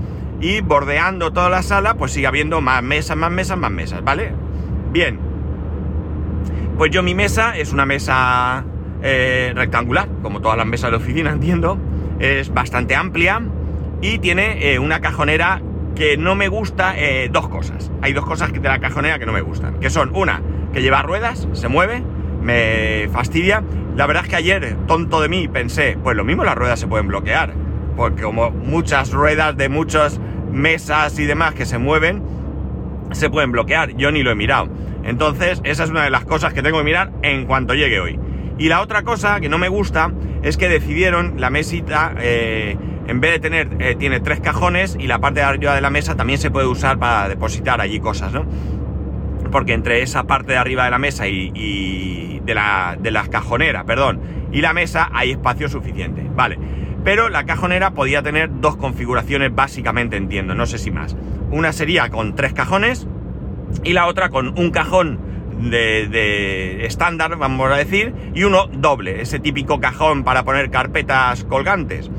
y 0.44 0.62
bordeando 0.62 1.32
toda 1.32 1.52
la 1.52 1.62
sala 1.62 1.94
pues 1.94 2.14
sigue 2.14 2.26
habiendo 2.26 2.62
más 2.62 2.82
mesas, 2.82 3.16
más 3.16 3.30
mesas, 3.30 3.60
más 3.60 3.70
mesas, 3.70 4.04
¿vale? 4.04 4.34
Bien. 4.92 5.31
Pues 6.78 6.92
yo 6.92 7.04
mi 7.04 7.14
mesa 7.16 7.58
es 7.58 7.74
una 7.74 7.86
mesa 7.86 8.64
eh, 9.04 9.52
rectangular, 9.56 10.08
como 10.22 10.42
todas 10.42 10.58
las 10.58 10.66
mesas 10.66 10.92
de 10.92 10.98
oficina 10.98 11.32
entiendo, 11.34 11.78
es 12.20 12.54
bastante 12.54 12.96
amplia 12.96 13.42
y 14.02 14.20
tiene 14.20 14.74
eh, 14.74 14.80
una 14.80 15.00
cajonera 15.00 15.62
que 15.96 16.18
no 16.18 16.36
me 16.36 16.48
gusta, 16.48 16.98
eh, 16.98 17.30
dos 17.32 17.48
cosas. 17.50 17.92
Hay 18.02 18.14
dos 18.14 18.26
cosas 18.26 18.52
de 18.52 18.60
la 18.60 18.80
cajonera 18.80 19.20
que 19.20 19.26
no 19.26 19.34
me 19.34 19.42
gustan, 19.42 19.80
que 19.80 19.90
son 19.90 20.12
una, 20.16 20.42
que 20.74 20.82
lleva 20.82 21.02
ruedas, 21.02 21.48
se 21.54 21.68
mueve, 21.68 22.04
me 22.42 23.10
fastidia. 23.12 23.64
La 23.96 24.08
verdad 24.08 24.24
es 24.24 24.30
que 24.30 24.36
ayer, 24.38 24.78
tonto 24.88 25.22
de 25.22 25.30
mí, 25.30 25.48
pensé, 25.48 25.98
pues 26.02 26.16
lo 26.16 26.24
mismo 26.24 26.44
las 26.44 26.56
ruedas 26.56 26.80
se 26.80 26.88
pueden 26.88 27.08
bloquear, 27.08 27.54
porque 27.96 28.24
como 28.24 28.52
muchas 28.52 29.12
ruedas 29.12 29.58
de 29.58 29.70
muchas 29.70 30.20
mesas 30.52 31.20
y 31.20 31.26
demás 31.26 31.54
que 31.54 31.66
se 31.66 31.78
mueven, 31.78 32.24
se 33.12 33.30
pueden 33.30 33.52
bloquear. 33.52 33.96
Yo 33.96 34.12
ni 34.12 34.24
lo 34.24 34.32
he 34.32 34.36
mirado. 34.36 34.70
Entonces, 35.04 35.62
esa 35.64 35.84
es 35.84 35.90
una 35.90 36.04
de 36.04 36.10
las 36.10 36.26
cosas 36.26 36.54
que 36.54 36.62
tengo 36.62 36.78
que 36.78 36.84
mirar 36.84 37.12
en 37.22 37.46
cuanto 37.46 37.74
llegue 37.74 38.00
hoy. 38.00 38.20
Y 38.58 38.68
la 38.68 38.82
otra 38.82 39.04
cosa 39.04 39.40
que 39.40 39.50
no 39.50 39.58
me 39.58 39.70
gusta 39.70 40.12
es 40.44 40.58
que 40.58 40.70
decidieron 40.70 41.36
la 41.38 41.50
mesita, 41.50 42.14
eh, 42.20 42.78
en 43.08 43.20
vez 43.20 43.32
de 43.32 43.40
tener, 43.40 43.70
eh, 43.80 43.96
tiene 43.98 44.20
tres 44.20 44.40
cajones 44.40 44.96
y 45.00 45.08
la 45.08 45.20
parte 45.20 45.40
de 45.40 45.46
arriba 45.46 45.74
de 45.74 45.82
la 45.82 45.90
mesa 45.90 46.16
también 46.16 46.40
se 46.40 46.52
puede 46.52 46.68
usar 46.68 47.00
para 47.00 47.28
depositar 47.28 47.82
allí 47.82 48.00
cosas, 48.00 48.34
¿no? 48.34 48.46
Porque 49.52 49.74
entre 49.74 50.02
esa 50.02 50.24
parte 50.24 50.54
de 50.54 50.58
arriba 50.58 50.86
de 50.86 50.92
la 50.92 51.00
mesa 51.00 51.28
y, 51.28 52.40
de, 52.46 52.56
la, 52.56 52.98
de 53.00 53.12
la 53.12 53.28
cajonera, 53.28 53.84
perdón, 53.84 54.22
y 54.52 54.62
la 54.62 54.74
mesa 54.74 55.10
hay 55.12 55.32
espacio 55.32 55.68
suficiente, 55.68 56.26
vale. 56.36 56.58
Pero 57.04 57.30
la 57.30 57.46
cajonera 57.46 57.92
podía 57.92 58.22
tener 58.22 58.50
dos 58.62 58.78
configuraciones 58.78 59.54
básicamente, 59.54 60.18
entiendo, 60.18 60.54
no 60.54 60.68
sé 60.68 60.78
si 60.78 60.92
más. 60.92 61.18
Una 61.50 61.74
sería 61.74 62.10
con 62.10 62.36
tres 62.36 62.54
cajones 62.54 63.08
y 63.84 63.94
la 63.94 64.08
otra 64.08 64.30
con 64.30 64.58
un 64.60 64.72
cajón 64.72 65.20
de, 65.70 66.86
estándar, 66.86 67.36
vamos 67.38 67.72
a 67.72 67.76
decir, 67.76 68.14
y 68.34 68.44
uno 68.44 68.68
doble, 68.68 69.22
ese 69.22 69.40
típico 69.40 69.80
cajón 69.80 70.24
para 70.24 70.44
poner 70.44 70.70
carpetas 70.72 71.44
colgantes. 71.44 72.10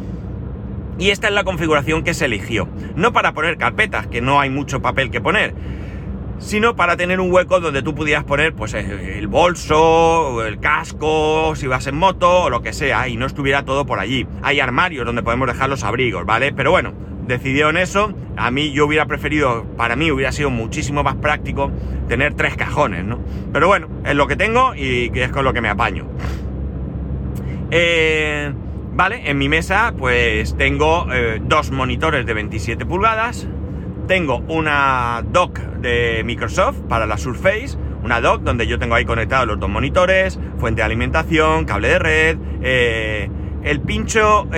Y 0.99 1.11
esta 1.11 1.29
es 1.29 1.35
la 1.35 1.43
configuración 1.43 2.05
que 2.05 2.15
se 2.15 2.27
eligió. 2.27 2.69
No 2.95 3.13
para 3.13 3.33
poner 3.33 3.57
carpetas, 3.57 4.07
que 4.07 4.21
no 4.21 4.41
hay 4.41 4.51
mucho 4.51 4.83
papel 4.83 5.11
que 5.11 5.21
poner, 5.21 5.55
sino 6.39 6.77
para 6.77 6.97
tener 6.97 7.21
un 7.21 7.33
hueco 7.33 7.61
donde 7.61 7.83
tú 7.83 7.95
pudieras 7.95 8.25
poner 8.25 8.53
pues 8.53 8.75
el 8.75 9.27
bolso, 9.27 10.45
el 10.45 10.61
casco, 10.61 11.55
si 11.57 11.67
vas 11.67 11.87
en 11.87 11.97
moto 11.97 12.45
o 12.45 12.51
lo 12.51 12.63
que 12.63 12.73
sea, 12.73 13.09
y 13.09 13.17
no 13.17 13.27
estuviera 13.27 13.65
todo 13.65 13.87
por 13.87 13.99
allí. 13.99 14.27
Hay 14.43 14.61
armarios 14.61 15.07
donde 15.07 15.23
podemos 15.23 15.49
dejar 15.49 15.71
los 15.71 15.83
abrigos, 15.83 16.27
¿vale? 16.27 16.53
Pero 16.53 16.71
bueno, 16.71 16.93
decidieron 17.27 17.77
eso. 17.77 18.13
A 18.37 18.51
mí 18.51 18.73
yo 18.73 18.87
hubiera 18.87 19.07
preferido, 19.07 19.65
para 19.77 19.97
mí 19.97 20.11
hubiera 20.11 20.33
sido 20.33 20.51
muchísimo 20.51 21.03
más 21.03 21.17
práctico 21.17 21.71
tener 22.09 22.35
tres 22.35 22.57
cajones, 22.57 23.05
¿no? 23.05 23.21
Pero 23.53 23.69
bueno, 23.69 23.89
es 24.05 24.15
lo 24.15 24.27
que 24.27 24.37
tengo 24.37 24.75
y 24.75 25.11
es 25.15 25.31
con 25.31 25.45
lo 25.45 25.53
que 25.53 25.61
me 25.61 25.69
apaño. 25.69 26.07
Eh, 27.71 28.53
vale, 28.93 29.31
en 29.31 29.39
mi 29.39 29.49
mesa 29.49 29.95
pues 29.97 30.55
tengo 30.59 31.07
eh, 31.11 31.41
dos 31.43 31.71
monitores 31.71 32.27
de 32.27 32.35
27 32.35 32.85
pulgadas, 32.85 33.49
tengo 34.07 34.45
una 34.49 35.25
dock 35.33 35.59
de 35.59 36.23
Microsoft 36.23 36.81
para 36.89 37.07
la 37.07 37.17
Surface, 37.17 37.79
una 38.05 38.21
dock 38.21 38.43
donde 38.43 38.67
yo 38.67 38.79
tengo 38.79 38.95
ahí 38.95 39.07
conectados 39.07 39.47
los 39.47 39.59
dos 39.59 39.71
monitores, 39.71 40.39
fuente 40.59 40.83
de 40.83 40.85
alimentación, 40.85 41.65
cable 41.65 41.89
de 41.89 41.99
red, 41.99 42.39
eh, 42.63 43.31
el 43.63 43.81
pincho 43.81 44.49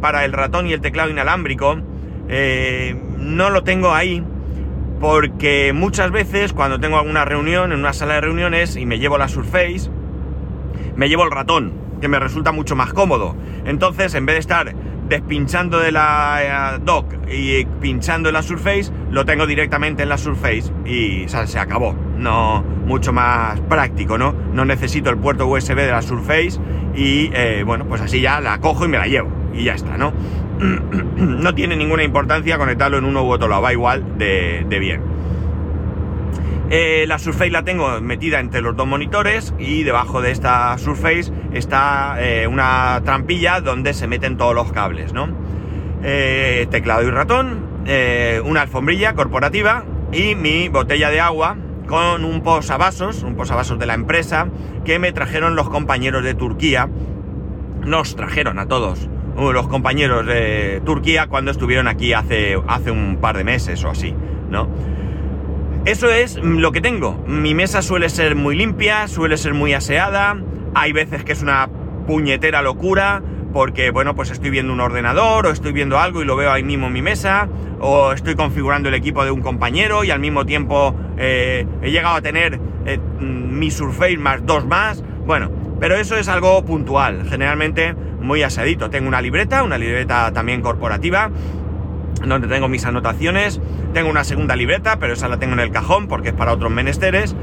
para 0.00 0.24
el 0.24 0.32
ratón 0.32 0.68
y 0.68 0.72
el 0.72 0.80
teclado 0.80 1.10
inalámbrico, 1.10 1.76
eh, 2.28 2.96
no 3.18 3.50
lo 3.50 3.64
tengo 3.64 3.94
ahí 3.94 4.24
porque 5.00 5.72
muchas 5.72 6.10
veces 6.10 6.52
cuando 6.52 6.80
tengo 6.80 6.98
alguna 6.98 7.24
reunión 7.24 7.72
en 7.72 7.78
una 7.78 7.92
sala 7.92 8.14
de 8.14 8.20
reuniones 8.22 8.76
y 8.76 8.86
me 8.86 8.98
llevo 8.98 9.16
la 9.18 9.28
Surface, 9.28 9.90
me 10.96 11.08
llevo 11.08 11.24
el 11.24 11.30
ratón, 11.30 11.72
que 12.00 12.08
me 12.08 12.18
resulta 12.18 12.52
mucho 12.52 12.76
más 12.76 12.92
cómodo. 12.92 13.36
Entonces, 13.64 14.14
en 14.14 14.26
vez 14.26 14.34
de 14.36 14.40
estar 14.40 14.74
despinchando 15.08 15.78
de 15.78 15.92
la 15.92 16.74
eh, 16.76 16.80
dock 16.84 17.14
y 17.30 17.64
pinchando 17.80 18.28
en 18.28 18.34
la 18.34 18.42
Surface, 18.42 18.92
lo 19.10 19.24
tengo 19.24 19.46
directamente 19.46 20.02
en 20.02 20.08
la 20.08 20.18
Surface 20.18 20.72
y 20.84 21.26
se 21.28 21.58
acabó. 21.58 21.94
No, 22.16 22.62
mucho 22.84 23.12
más 23.12 23.60
práctico, 23.60 24.18
¿no? 24.18 24.34
No 24.52 24.64
necesito 24.64 25.10
el 25.10 25.18
puerto 25.18 25.46
USB 25.46 25.76
de 25.76 25.90
la 25.90 26.02
Surface 26.02 26.60
y 26.94 27.30
eh, 27.32 27.62
bueno, 27.64 27.86
pues 27.86 28.00
así 28.00 28.20
ya 28.20 28.40
la 28.40 28.58
cojo 28.58 28.84
y 28.84 28.88
me 28.88 28.98
la 28.98 29.06
llevo 29.06 29.30
y 29.54 29.64
ya 29.64 29.74
está, 29.74 29.96
¿no? 29.96 30.12
no 31.16 31.54
tiene 31.54 31.76
ninguna 31.76 32.02
importancia 32.02 32.58
conectarlo 32.58 32.98
en 32.98 33.04
uno 33.04 33.22
u 33.22 33.30
otro 33.30 33.48
lado, 33.48 33.62
va 33.62 33.72
igual 33.72 34.18
de, 34.18 34.64
bien. 34.80 35.02
Eh, 36.70 37.06
la 37.08 37.18
Surface 37.18 37.50
la 37.50 37.62
tengo 37.62 38.00
metida 38.00 38.40
entre 38.40 38.60
los 38.60 38.76
dos 38.76 38.86
monitores 38.86 39.54
y 39.58 39.84
debajo 39.84 40.20
de 40.20 40.32
esta 40.32 40.76
Surface 40.76 41.32
está 41.54 42.16
eh, 42.18 42.46
una 42.46 43.00
trampilla 43.04 43.60
donde 43.60 43.94
se 43.94 44.06
meten 44.06 44.36
todos 44.36 44.54
los 44.54 44.70
cables, 44.72 45.12
¿no? 45.14 45.28
Eh, 46.02 46.66
teclado 46.70 47.02
y 47.02 47.10
ratón, 47.10 47.66
una 48.44 48.62
alfombrilla 48.62 49.14
corporativa 49.14 49.84
y 50.12 50.34
mi 50.34 50.68
botella 50.68 51.08
de 51.08 51.20
agua 51.20 51.56
con 51.86 52.24
un 52.26 52.42
posavasos, 52.42 53.22
un 53.22 53.34
posavasos 53.34 53.78
de 53.78 53.86
la 53.86 53.94
empresa 53.94 54.48
que 54.84 54.98
me 54.98 55.12
trajeron 55.12 55.56
los 55.56 55.70
compañeros 55.70 56.22
de 56.22 56.34
Turquía. 56.34 56.90
Nos 57.80 58.14
trajeron 58.14 58.58
a 58.58 58.66
todos 58.66 59.08
los 59.38 59.68
compañeros 59.68 60.26
de 60.26 60.82
Turquía 60.84 61.28
cuando 61.28 61.50
estuvieron 61.50 61.88
aquí 61.88 62.12
hace, 62.12 62.56
hace 62.66 62.90
un 62.90 63.18
par 63.20 63.36
de 63.36 63.44
meses 63.44 63.84
o 63.84 63.90
así, 63.90 64.14
¿no? 64.50 64.68
Eso 65.84 66.10
es 66.10 66.36
lo 66.36 66.72
que 66.72 66.80
tengo. 66.80 67.24
Mi 67.26 67.54
mesa 67.54 67.80
suele 67.80 68.08
ser 68.08 68.34
muy 68.34 68.56
limpia, 68.56 69.08
suele 69.08 69.36
ser 69.36 69.54
muy 69.54 69.72
aseada. 69.72 70.36
Hay 70.74 70.92
veces 70.92 71.24
que 71.24 71.32
es 71.32 71.40
una 71.40 71.68
puñetera 72.06 72.62
locura 72.62 73.22
porque, 73.52 73.90
bueno, 73.90 74.14
pues 74.14 74.30
estoy 74.30 74.50
viendo 74.50 74.72
un 74.72 74.80
ordenador 74.80 75.46
o 75.46 75.50
estoy 75.50 75.72
viendo 75.72 75.98
algo 75.98 76.20
y 76.20 76.24
lo 76.24 76.36
veo 76.36 76.52
ahí 76.52 76.62
mismo 76.62 76.88
en 76.88 76.92
mi 76.92 77.00
mesa 77.00 77.48
o 77.80 78.12
estoy 78.12 78.34
configurando 78.34 78.88
el 78.88 78.94
equipo 78.94 79.24
de 79.24 79.30
un 79.30 79.40
compañero 79.40 80.04
y 80.04 80.10
al 80.10 80.20
mismo 80.20 80.44
tiempo 80.44 80.94
eh, 81.16 81.66
he 81.80 81.90
llegado 81.90 82.16
a 82.16 82.20
tener 82.20 82.60
eh, 82.84 82.98
mi 83.20 83.70
Surface 83.70 84.18
más 84.18 84.44
dos 84.44 84.66
más. 84.66 85.02
Bueno, 85.26 85.50
pero 85.80 85.96
eso 85.96 86.16
es 86.16 86.28
algo 86.28 86.64
puntual. 86.64 87.26
Generalmente 87.28 87.94
muy 88.20 88.42
asadito. 88.42 88.90
Tengo 88.90 89.08
una 89.08 89.20
libreta, 89.20 89.62
una 89.62 89.78
libreta 89.78 90.32
también 90.32 90.60
corporativa, 90.60 91.30
donde 92.26 92.48
tengo 92.48 92.68
mis 92.68 92.84
anotaciones. 92.84 93.60
Tengo 93.92 94.10
una 94.10 94.24
segunda 94.24 94.56
libreta, 94.56 94.98
pero 94.98 95.12
esa 95.12 95.28
la 95.28 95.38
tengo 95.38 95.54
en 95.54 95.60
el 95.60 95.70
cajón 95.70 96.08
porque 96.08 96.28
es 96.28 96.34
para 96.34 96.52
otros 96.52 96.70
menesteres. 96.70 97.34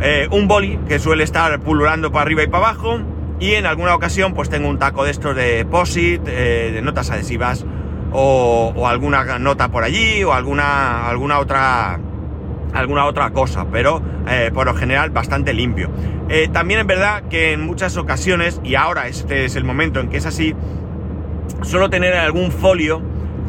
Eh, 0.00 0.28
un 0.30 0.48
boli 0.48 0.78
que 0.88 0.98
suele 0.98 1.24
estar 1.24 1.60
pululando 1.60 2.10
para 2.10 2.22
arriba 2.22 2.42
y 2.42 2.48
para 2.48 2.68
abajo. 2.68 3.00
Y 3.40 3.54
en 3.54 3.66
alguna 3.66 3.94
ocasión 3.94 4.34
pues 4.34 4.48
tengo 4.48 4.68
un 4.68 4.78
taco 4.78 5.04
de 5.04 5.10
estos 5.10 5.34
de 5.34 5.64
POSIT, 5.64 6.22
eh, 6.26 6.70
de 6.72 6.82
notas 6.82 7.10
adhesivas, 7.10 7.66
o, 8.12 8.72
o, 8.76 8.86
alguna 8.86 9.38
nota 9.40 9.70
por 9.70 9.82
allí, 9.82 10.22
o 10.22 10.32
alguna, 10.32 11.08
alguna 11.08 11.40
otra 11.40 11.98
alguna 12.74 13.06
otra 13.06 13.30
cosa, 13.30 13.66
pero 13.70 14.02
eh, 14.28 14.50
por 14.52 14.66
lo 14.66 14.74
general 14.74 15.10
bastante 15.10 15.54
limpio. 15.54 15.90
Eh, 16.28 16.48
también 16.52 16.80
es 16.80 16.86
verdad 16.86 17.22
que 17.30 17.52
en 17.52 17.62
muchas 17.62 17.96
ocasiones, 17.96 18.60
y 18.64 18.74
ahora 18.74 19.08
este 19.08 19.44
es 19.44 19.56
el 19.56 19.64
momento 19.64 20.00
en 20.00 20.08
que 20.08 20.18
es 20.18 20.26
así, 20.26 20.54
suelo 21.62 21.88
tener 21.88 22.14
algún 22.14 22.50
folio 22.50 23.00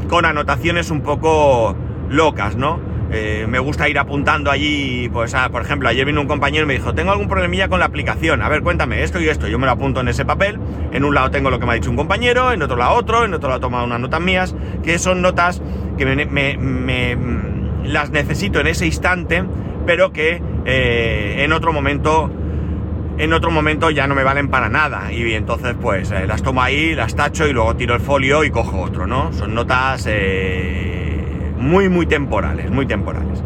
con 0.08 0.25
anotaciones 0.25 0.91
un 0.91 1.01
poco 1.01 1.75
locas, 2.10 2.55
¿no? 2.55 2.79
Eh, 3.12 3.46
me 3.48 3.60
gusta 3.60 3.88
ir 3.88 4.00
apuntando 4.00 4.51
allí, 4.51 5.10
pues 5.10 5.36
ah, 5.36 5.50
por 5.50 5.62
ejemplo, 5.62 5.88
ayer 5.88 6.05
vino 6.05 6.22
un 6.22 6.27
compañero 6.27 6.65
y 6.65 6.67
me 6.67 6.74
dijo, 6.74 6.94
tengo 6.94 7.12
algún 7.12 7.27
problemilla 7.27 7.67
con 7.67 7.79
la 7.79 7.86
aplicación, 7.86 8.41
a 8.41 8.50
ver, 8.50 8.62
cuéntame 8.62 9.03
esto 9.03 9.22
y 9.22 9.29
esto, 9.29 9.48
yo 9.48 9.60
me 9.60 9.67
lo 9.67 9.74
apunto 9.74 10.01
en 10.01 10.08
ese 10.08 10.25
papel, 10.25 10.60
en 10.91 11.05
un 11.05 11.13
lado 11.13 11.29
tengo 11.32 11.50
lo 11.50 11.60
que 11.60 11.65
me 11.65 11.74
ha 11.74 11.75
dicho 11.75 11.89
un 11.89 11.96
compañero, 11.96 12.51
en 12.51 12.62
otro 12.62 12.75
lado 12.75 12.96
otro, 12.96 13.24
en 13.24 13.34
otro 13.34 13.50
lado 13.50 13.60
he 13.60 13.62
tomado 13.62 13.86
unas 13.86 14.00
notas 14.00 14.22
mías, 14.22 14.55
que 14.84 14.98
son 14.98 15.22
notas 15.22 15.62
que 15.98 16.05
me 16.05 17.15
las 17.86 18.10
necesito 18.10 18.60
en 18.60 18.68
ese 18.68 18.86
instante, 18.86 19.44
pero 19.86 20.12
que 20.12 20.42
eh, 20.65 21.44
en 21.44 21.54
otro 21.54 21.72
momento 21.74 22.32
en 23.18 23.32
otro 23.32 23.50
momento 23.50 23.92
ya 23.92 24.08
no 24.08 24.15
me 24.15 24.24
valen 24.24 24.50
para 24.50 24.68
nada 24.68 25.13
y 25.13 25.34
entonces 25.34 25.74
pues 25.80 26.12
eh, 26.12 26.27
las 26.27 26.44
tomo 26.44 26.62
ahí, 26.62 26.96
las 26.96 27.15
tacho 27.15 27.48
y 27.48 27.54
luego 27.54 27.75
tiro 27.75 27.96
el 27.96 28.01
folio 28.01 28.44
y 28.44 28.50
cojo 28.50 28.82
otro, 28.82 29.08
¿no? 29.08 29.32
Son 29.32 29.54
notas 29.56 30.06
eh, 30.10 31.54
muy 31.58 31.88
muy 31.88 32.08
temporales, 32.08 32.70
muy 32.72 32.86
temporales. 32.86 33.42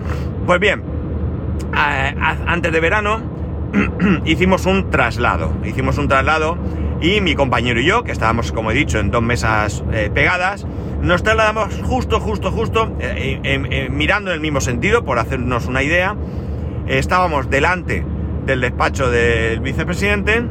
Pues 0.48 0.60
bien, 0.60 0.82
antes 1.72 2.72
de 2.72 2.80
verano 2.80 3.22
hicimos 4.26 4.66
un 4.66 4.90
traslado, 4.90 5.54
hicimos 5.64 6.00
un 6.00 6.08
traslado 6.08 6.58
y 7.02 7.22
mi 7.22 7.36
compañero 7.36 7.80
y 7.80 7.86
yo, 7.86 8.04
que 8.04 8.12
estábamos 8.12 8.52
como 8.52 8.72
he 8.72 8.74
dicho 8.74 9.00
en 9.00 9.12
dos 9.12 9.22
mesas 9.22 9.84
pegadas, 10.16 10.66
nos 11.02 11.24
trasladamos 11.24 11.74
justo, 11.84 12.20
justo, 12.20 12.52
justo, 12.52 12.96
eh, 13.00 13.88
mirando 13.92 14.32
en 14.32 14.36
el 14.36 14.42
mismo 14.42 14.62
sentido, 14.62 15.04
por 15.04 15.20
hacernos 15.20 15.66
una 15.68 15.84
idea. 15.84 16.16
estábamos 16.88 17.50
delante 17.50 18.04
del 18.46 18.62
despacho 18.62 19.12
del 19.12 19.60
vicepresidente 19.60 20.44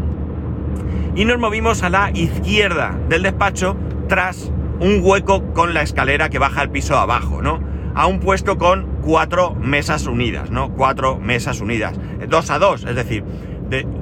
y 1.17 1.25
nos 1.25 1.39
movimos 1.39 1.83
a 1.83 1.91
la 1.91 2.11
izquierda 2.13 2.97
del 3.09 3.25
despacho 3.25 3.77
tras 4.09 4.53
un 4.79 5.01
hueco 5.03 5.53
con 5.53 5.75
la 5.75 5.83
escalera 5.83 6.29
que 6.29 6.39
baja 6.39 6.61
al 6.61 6.71
piso 6.71 6.97
abajo, 6.97 7.43
¿no? 7.43 7.61
A 7.97 8.07
un 8.07 8.21
puesto 8.21 8.57
con 8.57 8.87
cuatro 9.03 9.55
mesas 9.55 10.07
unidas, 10.07 10.51
¿no? 10.51 10.71
Cuatro 10.75 11.19
mesas 11.19 11.61
unidas. 11.61 11.99
Dos 12.29 12.51
a 12.51 12.61
dos, 12.61 12.85
es 12.85 12.95
decir, 12.95 13.25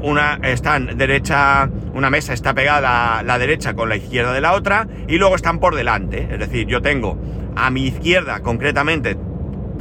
una 0.02 0.38
están 0.42 0.96
derecha, 0.96 1.68
una 1.94 2.11
mesa 2.11 2.32
está 2.32 2.54
pegada 2.54 3.18
a 3.18 3.23
la 3.23 3.38
derecha 3.38 3.75
con 3.75 3.88
la 3.88 3.96
izquierda 3.96 4.32
de 4.32 4.40
la 4.40 4.52
otra 4.52 4.87
y 5.08 5.18
luego 5.18 5.35
están 5.37 5.58
por 5.58 5.75
delante. 5.75 6.28
Es 6.30 6.38
decir, 6.38 6.66
yo 6.66 6.82
tengo 6.82 7.18
a 7.56 7.70
mi 7.70 7.87
izquierda 7.87 8.40
concretamente, 8.40 9.16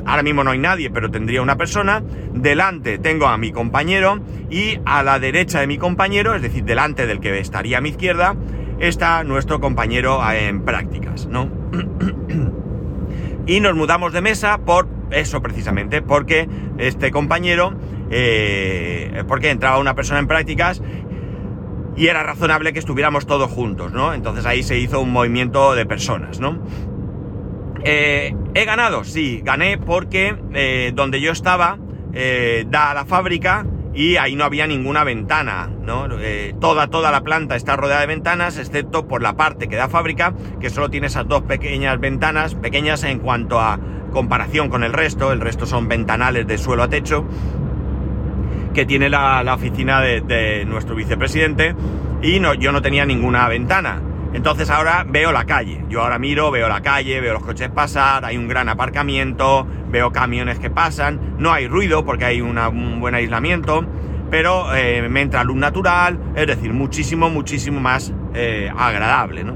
ahora 0.05 0.23
mismo 0.23 0.43
no 0.43 0.51
hay 0.51 0.59
nadie, 0.59 0.89
pero 0.89 1.11
tendría 1.11 1.41
una 1.41 1.57
persona, 1.57 2.03
delante 2.33 2.97
tengo 2.97 3.27
a 3.27 3.37
mi 3.37 3.51
compañero 3.51 4.19
y 4.49 4.79
a 4.85 5.03
la 5.03 5.19
derecha 5.19 5.59
de 5.59 5.67
mi 5.67 5.77
compañero, 5.77 6.35
es 6.35 6.41
decir, 6.41 6.63
delante 6.63 7.07
del 7.07 7.19
que 7.19 7.37
estaría 7.39 7.79
a 7.79 7.81
mi 7.81 7.89
izquierda, 7.89 8.35
está 8.79 9.23
nuestro 9.23 9.59
compañero 9.59 10.21
en 10.31 10.63
prácticas, 10.63 11.27
¿no? 11.27 11.49
y 13.47 13.59
nos 13.59 13.75
mudamos 13.75 14.13
de 14.13 14.21
mesa 14.21 14.57
por 14.59 14.87
eso 15.11 15.41
precisamente, 15.41 16.01
porque 16.01 16.47
este 16.77 17.11
compañero, 17.11 17.73
eh, 18.09 19.23
porque 19.27 19.49
entraba 19.49 19.79
una 19.79 19.95
persona 19.95 20.19
en 20.19 20.27
prácticas 20.27 20.81
y 21.95 22.07
era 22.07 22.23
razonable 22.23 22.73
que 22.73 22.79
estuviéramos 22.79 23.25
todos 23.25 23.49
juntos, 23.49 23.91
¿no? 23.93 24.13
Entonces 24.13 24.45
ahí 24.45 24.63
se 24.63 24.77
hizo 24.77 24.99
un 24.99 25.11
movimiento 25.11 25.75
de 25.75 25.85
personas, 25.85 26.39
¿no? 26.39 26.59
Eh, 27.83 28.35
¿He 28.53 28.65
ganado? 28.65 29.03
Sí, 29.03 29.41
gané 29.43 29.77
porque 29.77 30.35
eh, 30.53 30.91
donde 30.93 31.21
yo 31.21 31.31
estaba 31.31 31.79
da 32.67 32.91
a 32.91 32.93
la 32.93 33.03
fábrica 33.03 33.65
y 33.93 34.15
ahí 34.15 34.37
no 34.37 34.45
había 34.45 34.67
ninguna 34.67 35.03
ventana, 35.03 35.69
¿no? 35.81 36.07
toda, 36.61 36.87
toda 36.87 37.11
la 37.11 37.25
planta 37.25 37.57
está 37.57 37.75
rodeada 37.75 37.99
de 37.99 38.07
ventanas, 38.07 38.57
excepto 38.57 39.05
por 39.05 39.21
la 39.21 39.35
parte 39.35 39.67
que 39.67 39.75
da 39.75 39.89
fábrica, 39.89 40.33
que 40.61 40.69
solo 40.69 40.89
tiene 40.89 41.07
esas 41.07 41.27
dos 41.27 41.41
pequeñas 41.41 41.99
ventanas, 41.99 42.55
pequeñas 42.55 43.03
en 43.03 43.19
cuanto 43.19 43.59
a 43.59 43.81
comparación 44.15 44.69
con 44.69 44.85
el 44.85 44.93
resto, 44.93 45.33
el 45.33 45.41
resto 45.41 45.65
son 45.65 45.89
ventanales 45.89 46.47
de 46.47 46.57
suelo 46.57 46.83
a 46.83 46.87
techo, 46.87 47.25
que 48.75 48.85
tiene 48.85 49.09
la, 49.09 49.41
oficina 49.53 50.01
de, 50.01 50.65
nuestro 50.67 50.95
vicepresidente, 50.95 51.75
y 52.21 52.39
no, 52.39 52.53
yo 52.53 52.71
no 52.71 52.81
tenía 52.81 53.05
ninguna 53.05 53.47
ventana. 53.47 54.01
Entonces 54.33 54.69
ahora 54.69 55.05
veo 55.07 55.31
la 55.31 55.45
calle. 55.45 55.85
Yo 55.89 56.01
ahora 56.01 56.19
miro, 56.19 56.51
veo 56.51 56.67
la 56.67 56.81
calle, 56.81 57.21
veo 57.21 57.33
los 57.33 57.43
coches 57.43 57.69
pasar, 57.69 58.25
hay 58.25 58.37
un 58.37 58.49
gran 58.49 58.67
aparcamiento, 58.67 59.65
veo 59.89 60.11
camiones 60.11 60.59
que 60.59 60.69
pasan, 60.69 61.35
no 61.39 61.53
hay 61.53 61.67
ruido 61.67 62.03
porque 62.03 62.25
hay 62.25 62.41
un 62.41 62.99
buen 62.99 63.15
aislamiento, 63.15 63.85
pero 64.29 64.75
eh, 64.75 65.07
me 65.07 65.21
entra 65.21 65.43
luz 65.45 65.55
natural, 65.55 66.19
es 66.35 66.47
decir, 66.47 66.73
muchísimo, 66.73 67.29
muchísimo 67.29 67.79
más 67.79 68.11
eh, 68.33 68.69
agradable, 68.75 69.45
¿no? 69.45 69.55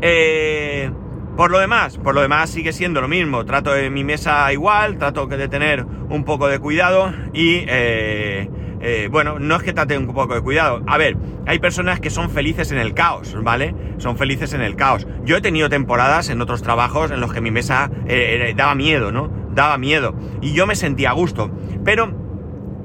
Eh, 0.00 0.90
por 1.38 1.52
lo 1.52 1.60
demás, 1.60 1.98
por 1.98 2.16
lo 2.16 2.20
demás 2.20 2.50
sigue 2.50 2.72
siendo 2.72 3.00
lo 3.00 3.06
mismo. 3.06 3.44
Trato 3.44 3.70
de 3.72 3.90
mi 3.90 4.02
mesa 4.02 4.52
igual, 4.52 4.98
trato 4.98 5.28
de 5.28 5.46
tener 5.46 5.84
un 5.84 6.24
poco 6.24 6.48
de 6.48 6.58
cuidado 6.58 7.14
y 7.32 7.62
eh, 7.68 8.50
eh, 8.80 9.08
bueno, 9.08 9.38
no 9.38 9.54
es 9.54 9.62
que 9.62 9.72
trate 9.72 9.96
un 9.96 10.08
poco 10.08 10.34
de 10.34 10.40
cuidado. 10.40 10.82
A 10.88 10.98
ver, 10.98 11.16
hay 11.46 11.60
personas 11.60 12.00
que 12.00 12.10
son 12.10 12.30
felices 12.30 12.72
en 12.72 12.78
el 12.78 12.92
caos, 12.92 13.36
¿vale? 13.40 13.72
Son 13.98 14.16
felices 14.16 14.52
en 14.52 14.62
el 14.62 14.74
caos. 14.74 15.06
Yo 15.24 15.36
he 15.36 15.40
tenido 15.40 15.68
temporadas 15.68 16.28
en 16.28 16.40
otros 16.40 16.60
trabajos 16.60 17.12
en 17.12 17.20
los 17.20 17.32
que 17.32 17.40
mi 17.40 17.52
mesa 17.52 17.88
eh, 18.08 18.52
daba 18.56 18.74
miedo, 18.74 19.12
¿no? 19.12 19.30
Daba 19.54 19.78
miedo. 19.78 20.16
Y 20.40 20.54
yo 20.54 20.66
me 20.66 20.74
sentía 20.74 21.10
a 21.10 21.12
gusto. 21.12 21.52
Pero 21.84 22.12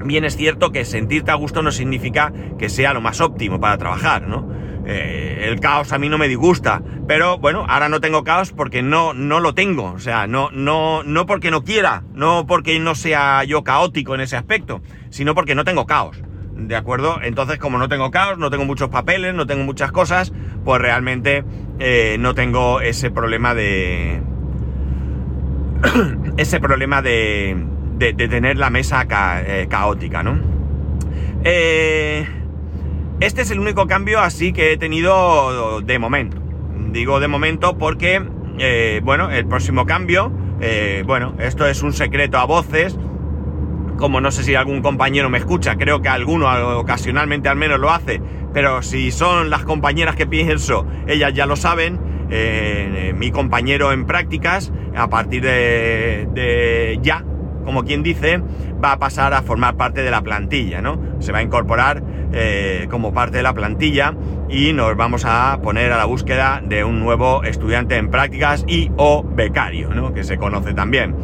bien 0.05 0.25
es 0.25 0.38
cierto 0.38 0.72
que 0.72 0.86
sentirte 0.86 1.31
a 1.31 1.36
gusto 1.36 1.63
no 1.63 1.72
significa 1.72 2.31
que 2.60 2.69
sea 2.69 2.93
lo 2.93 3.01
más 3.01 3.19
óptimo 3.19 3.60
para 3.60 3.79
trabajar, 3.79 4.27
¿no? 4.27 4.48
Eh, 4.85 5.45
el 5.47 5.59
caos 5.59 5.93
a 5.93 5.97
mí 5.97 6.09
no 6.09 6.17
me 6.17 6.27
disgusta, 6.27 6.81
pero 7.07 7.37
bueno, 7.37 7.65
ahora 7.69 7.87
no 7.87 8.01
tengo 8.01 8.23
caos 8.23 8.51
porque 8.51 8.81
no, 8.81 9.13
no 9.13 9.39
lo 9.39 9.53
tengo, 9.53 9.93
o 9.93 9.99
sea, 9.99 10.27
no, 10.27 10.49
no, 10.51 11.03
no 11.03 11.25
porque 11.25 11.51
no 11.51 11.63
quiera, 11.63 12.03
no 12.13 12.45
porque 12.47 12.77
no 12.79 12.93
sea 12.93 13.43
yo 13.45 13.63
caótico 13.63 14.13
en 14.13 14.21
ese 14.21 14.35
aspecto, 14.35 14.81
sino 15.09 15.35
porque 15.35 15.55
no 15.55 15.63
tengo 15.63 15.85
caos, 15.85 16.21
¿de 16.55 16.75
acuerdo? 16.75 17.19
Entonces, 17.21 17.60
como 17.60 17.77
no 17.77 17.88
tengo 17.88 18.12
caos, 18.12 18.38
no 18.38 18.49
tengo 18.49 18.65
muchos 18.65 18.89
papeles, 18.89 19.34
no 19.34 19.47
tengo 19.47 19.63
muchas 19.63 19.91
cosas, 19.93 20.34
pues 20.65 20.81
realmente 20.81 21.45
eh, 21.79 22.17
no 22.19 22.36
tengo 22.36 22.81
ese 22.81 23.10
problema 23.10 23.55
de... 23.55 24.21
ese 26.38 26.60
problema 26.60 27.01
de, 27.01 27.55
de, 27.97 28.13
tener 28.13 28.58
la 28.58 28.69
mesa 28.69 29.05
eh, 29.45 29.67
caótica, 29.69 30.23
¿no? 30.23 30.39
Eh... 31.45 32.42
Este 33.19 33.43
es 33.43 33.52
el 33.52 33.60
único 33.60 33.88
cambio 33.88 34.19
así 34.19 34.54
que 34.54 34.73
he 34.73 34.78
tenido 34.78 35.82
de 35.82 35.99
momento. 35.99 36.38
Digo 36.91 37.19
de 37.19 37.28
momento 37.28 37.78
porque, 37.78 38.21
eh, 38.60 39.02
bueno, 39.04 39.32
el 39.32 39.45
próximo 39.45 39.86
cambio, 39.86 40.32
eh, 40.60 41.04
bueno, 41.06 41.36
esto 41.39 41.65
es 41.65 41.84
un 41.84 41.93
secreto 41.93 42.38
a 42.38 42.45
voces. 42.45 42.97
Como 43.97 44.19
no 44.19 44.32
sé 44.32 44.43
si 44.43 44.56
algún 44.56 44.82
compañero 44.82 45.30
me 45.30 45.38
escucha, 45.38 45.76
creo 45.76 46.02
que 46.02 46.10
alguno 46.10 46.47
ocasionalmente 46.78 47.47
al 47.47 47.56
menos 47.56 47.80
lo 47.80 47.91
hace, 47.91 48.21
pero 48.52 48.82
si 48.82 49.12
son 49.12 49.49
las 49.49 49.63
compañeras 49.63 50.15
que 50.15 50.26
pienso, 50.26 50.86
ellas 51.08 51.34
ya 51.34 51.45
lo 51.45 51.56
saben. 51.56 51.99
Eh, 52.30 53.13
mi 53.15 53.32
compañero 53.32 53.91
en 53.91 54.06
prácticas, 54.06 54.73
a 54.95 55.08
partir 55.08 55.43
de, 55.43 56.28
de 56.34 56.99
ya, 57.02 57.23
como 57.63 57.84
quien 57.84 58.04
dice, 58.04 58.41
va 58.84 58.93
a 58.93 58.99
pasar 58.99 59.34
a 59.34 59.41
formar 59.41 59.76
parte 59.76 60.04
de 60.04 60.12
la 60.12 60.21
plantilla, 60.21 60.82
¿no? 60.82 60.99
Se 61.19 61.32
va 61.32 61.39
a 61.39 61.41
incorporar 61.41 62.04
eh, 62.34 62.88
como 62.89 63.13
parte 63.13 63.38
de 63.38 63.43
la 63.43 63.54
plantilla 63.54 64.13
y 64.49 64.73
nos 64.73 64.95
vamos 64.97 65.23
a 65.26 65.60
poner 65.62 65.91
a 65.91 65.97
la 65.97 66.06
búsqueda 66.06 66.62
de 66.63 66.84
un 66.84 66.99
nuevo 66.99 67.43
estudiante 67.43 67.95
en 67.95 68.10
prácticas 68.10 68.65
y 68.67 68.91
o 68.97 69.23
becario, 69.23 69.89
¿no? 69.89 70.13
Que 70.13 70.23
se 70.23 70.38
conoce 70.38 70.73
también. 70.73 71.15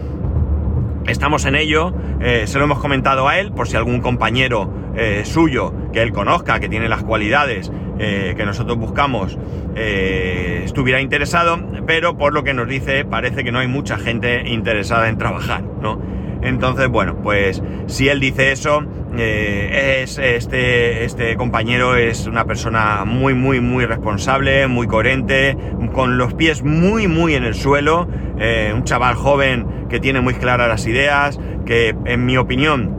Estamos 1.08 1.46
en 1.46 1.56
ello, 1.56 1.94
eh, 2.22 2.44
se 2.46 2.60
lo 2.60 2.66
hemos 2.66 2.80
comentado 2.80 3.28
a 3.28 3.40
él, 3.40 3.52
por 3.52 3.68
si 3.68 3.76
algún 3.76 4.02
compañero 4.02 4.72
eh, 4.96 5.24
suyo 5.26 5.74
que 5.92 6.04
él 6.04 6.14
conozca, 6.14 6.60
que 6.60 6.70
tiene 6.70 6.88
las 6.88 7.04
cualidades 7.04 7.72
que 8.00 8.46
nosotros 8.46 8.78
buscamos, 8.78 9.38
estuviera 9.76 11.02
interesado, 11.02 11.60
pero 11.86 12.18
por 12.18 12.34
lo 12.34 12.46
que 12.46 12.54
nos 12.54 12.66
dice 12.66 13.04
parece 13.04 13.44
que 13.44 13.52
no 13.52 13.60
hay 13.60 13.68
mucha 13.68 13.98
gente 13.98 14.48
interesada 14.48 15.10
en 15.10 15.18
trabajar, 15.18 15.64
¿no? 15.82 16.00
Entonces, 16.42 16.88
bueno, 16.88 17.18
pues 17.22 17.62
si 17.88 18.08
él 18.08 18.20
dice 18.20 18.52
eso, 18.52 18.84
eh, 19.18 20.02
es, 20.04 20.18
este, 20.18 21.04
este 21.04 21.36
compañero 21.36 21.96
es 21.96 22.28
una 22.28 22.46
persona 22.46 23.04
muy, 23.06 23.34
muy, 23.34 23.60
muy 23.60 23.86
responsable, 23.86 24.68
muy 24.68 24.88
coherente, 24.88 25.58
con 25.92 26.18
los 26.18 26.34
pies 26.34 26.64
muy, 26.64 27.08
muy 27.08 27.36
en 27.36 27.44
el 27.44 27.56
suelo, 27.56 28.08
eh, 28.38 28.72
un 28.74 28.84
chaval 28.84 29.16
joven 29.16 29.88
que 29.90 30.00
tiene 30.00 30.22
muy 30.22 30.36
claras 30.36 30.70
las 30.70 30.88
ideas, 30.88 31.40
que 31.66 31.96
en 32.06 32.26
mi 32.26 32.38
opinión 32.38 32.96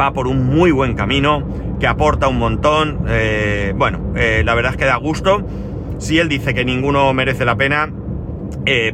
va 0.00 0.12
por 0.12 0.26
un 0.26 0.46
muy 0.46 0.72
buen 0.72 0.94
camino, 0.94 1.46
que 1.78 1.86
aporta 1.86 2.26
un 2.28 2.38
montón, 2.38 3.04
eh, 3.08 3.72
bueno, 3.76 4.00
la 4.14 4.54
verdad 4.54 4.72
es 4.72 4.78
que 4.78 4.86
da 4.86 4.96
gusto. 4.96 5.46
Si 5.98 6.18
él 6.18 6.28
dice 6.28 6.54
que 6.54 6.64
ninguno 6.64 7.12
merece 7.12 7.44
la 7.44 7.56
pena, 7.56 7.90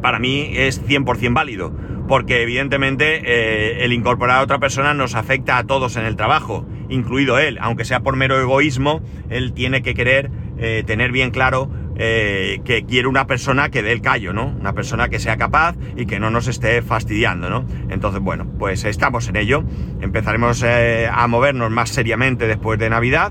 para 0.03 0.19
mí 0.19 0.51
es 0.55 0.85
100% 0.85 1.33
válido 1.33 1.73
porque 2.11 2.43
evidentemente 2.43 3.23
eh, 3.25 3.85
el 3.85 3.93
incorporar 3.93 4.39
a 4.39 4.43
otra 4.43 4.59
persona 4.59 4.95
nos 4.95 5.15
afecta 5.15 5.59
a 5.59 5.63
todos 5.63 5.95
en 5.95 6.05
el 6.05 6.17
trabajo, 6.17 6.67
incluido 6.89 7.39
él, 7.39 7.57
aunque 7.61 7.85
sea 7.85 8.01
por 8.01 8.17
mero 8.17 8.41
egoísmo, 8.41 9.01
él 9.29 9.53
tiene 9.53 9.81
que 9.83 9.95
querer 9.95 10.29
eh, 10.59 10.83
tener 10.85 11.13
bien 11.13 11.31
claro 11.31 11.71
eh, 11.95 12.63
que 12.65 12.85
quiere 12.85 13.07
una 13.07 13.29
persona 13.29 13.69
que 13.69 13.85
dé 13.85 13.93
el 13.93 14.03
callo, 14.03 14.33
¿no? 14.33 14.49
Una 14.49 14.73
persona 14.73 15.09
que 15.09 15.21
sea 15.21 15.37
capaz 15.37 15.77
y 15.97 16.07
que 16.07 16.19
no 16.19 16.33
nos 16.33 16.49
esté 16.49 16.83
fastidiando, 16.83 17.49
¿no? 17.49 17.65
Entonces, 17.91 18.21
bueno, 18.21 18.45
pues 18.59 18.83
estamos 18.83 19.29
en 19.29 19.37
ello, 19.37 19.63
empezaremos 20.01 20.65
a 20.65 21.27
movernos 21.29 21.71
más 21.71 21.91
seriamente 21.91 22.49
después 22.49 22.81
de 22.81 22.91
Navidad. 22.91 23.31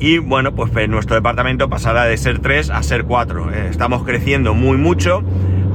Y 0.00 0.18
bueno, 0.18 0.54
pues, 0.54 0.70
pues 0.70 0.88
nuestro 0.88 1.16
departamento 1.16 1.68
pasará 1.68 2.04
de 2.06 2.16
ser 2.16 2.38
3 2.38 2.70
a 2.70 2.82
ser 2.82 3.04
4. 3.04 3.50
estamos 3.50 4.04
creciendo 4.04 4.54
muy 4.54 4.78
mucho 4.78 5.22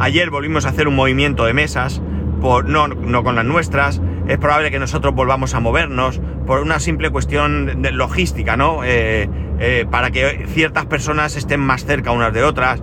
Ayer 0.02 0.32
volvimos 0.32 0.66
a 0.66 0.70
hacer 0.70 0.88
un 0.88 0.96
movimiento 0.96 1.46
de 1.46 1.54
mesas, 1.54 2.02
no, 2.42 3.24
con 3.24 3.36
las 3.36 3.46
nuestras. 3.46 4.02
Es 4.28 4.40
probable 4.40 4.72
que 4.72 4.80
nosotros 4.80 5.14
volvamos 5.14 5.54
a 5.54 5.60
movernos 5.60 6.20
por 6.48 6.60
una 6.62 6.80
simple 6.80 7.12
cuestión 7.12 7.84
de 7.84 7.92
logística, 7.92 8.58
¿no? 8.58 8.84
Eh, 8.84 9.30
eh, 9.60 9.86
para 9.92 10.10
que 10.10 10.48
ciertas 10.48 10.88
personas 10.88 11.36
estén 11.36 11.60
más 11.60 11.86
cerca 11.86 12.10
unas 12.10 12.34
de 12.34 12.42
otras. 12.42 12.82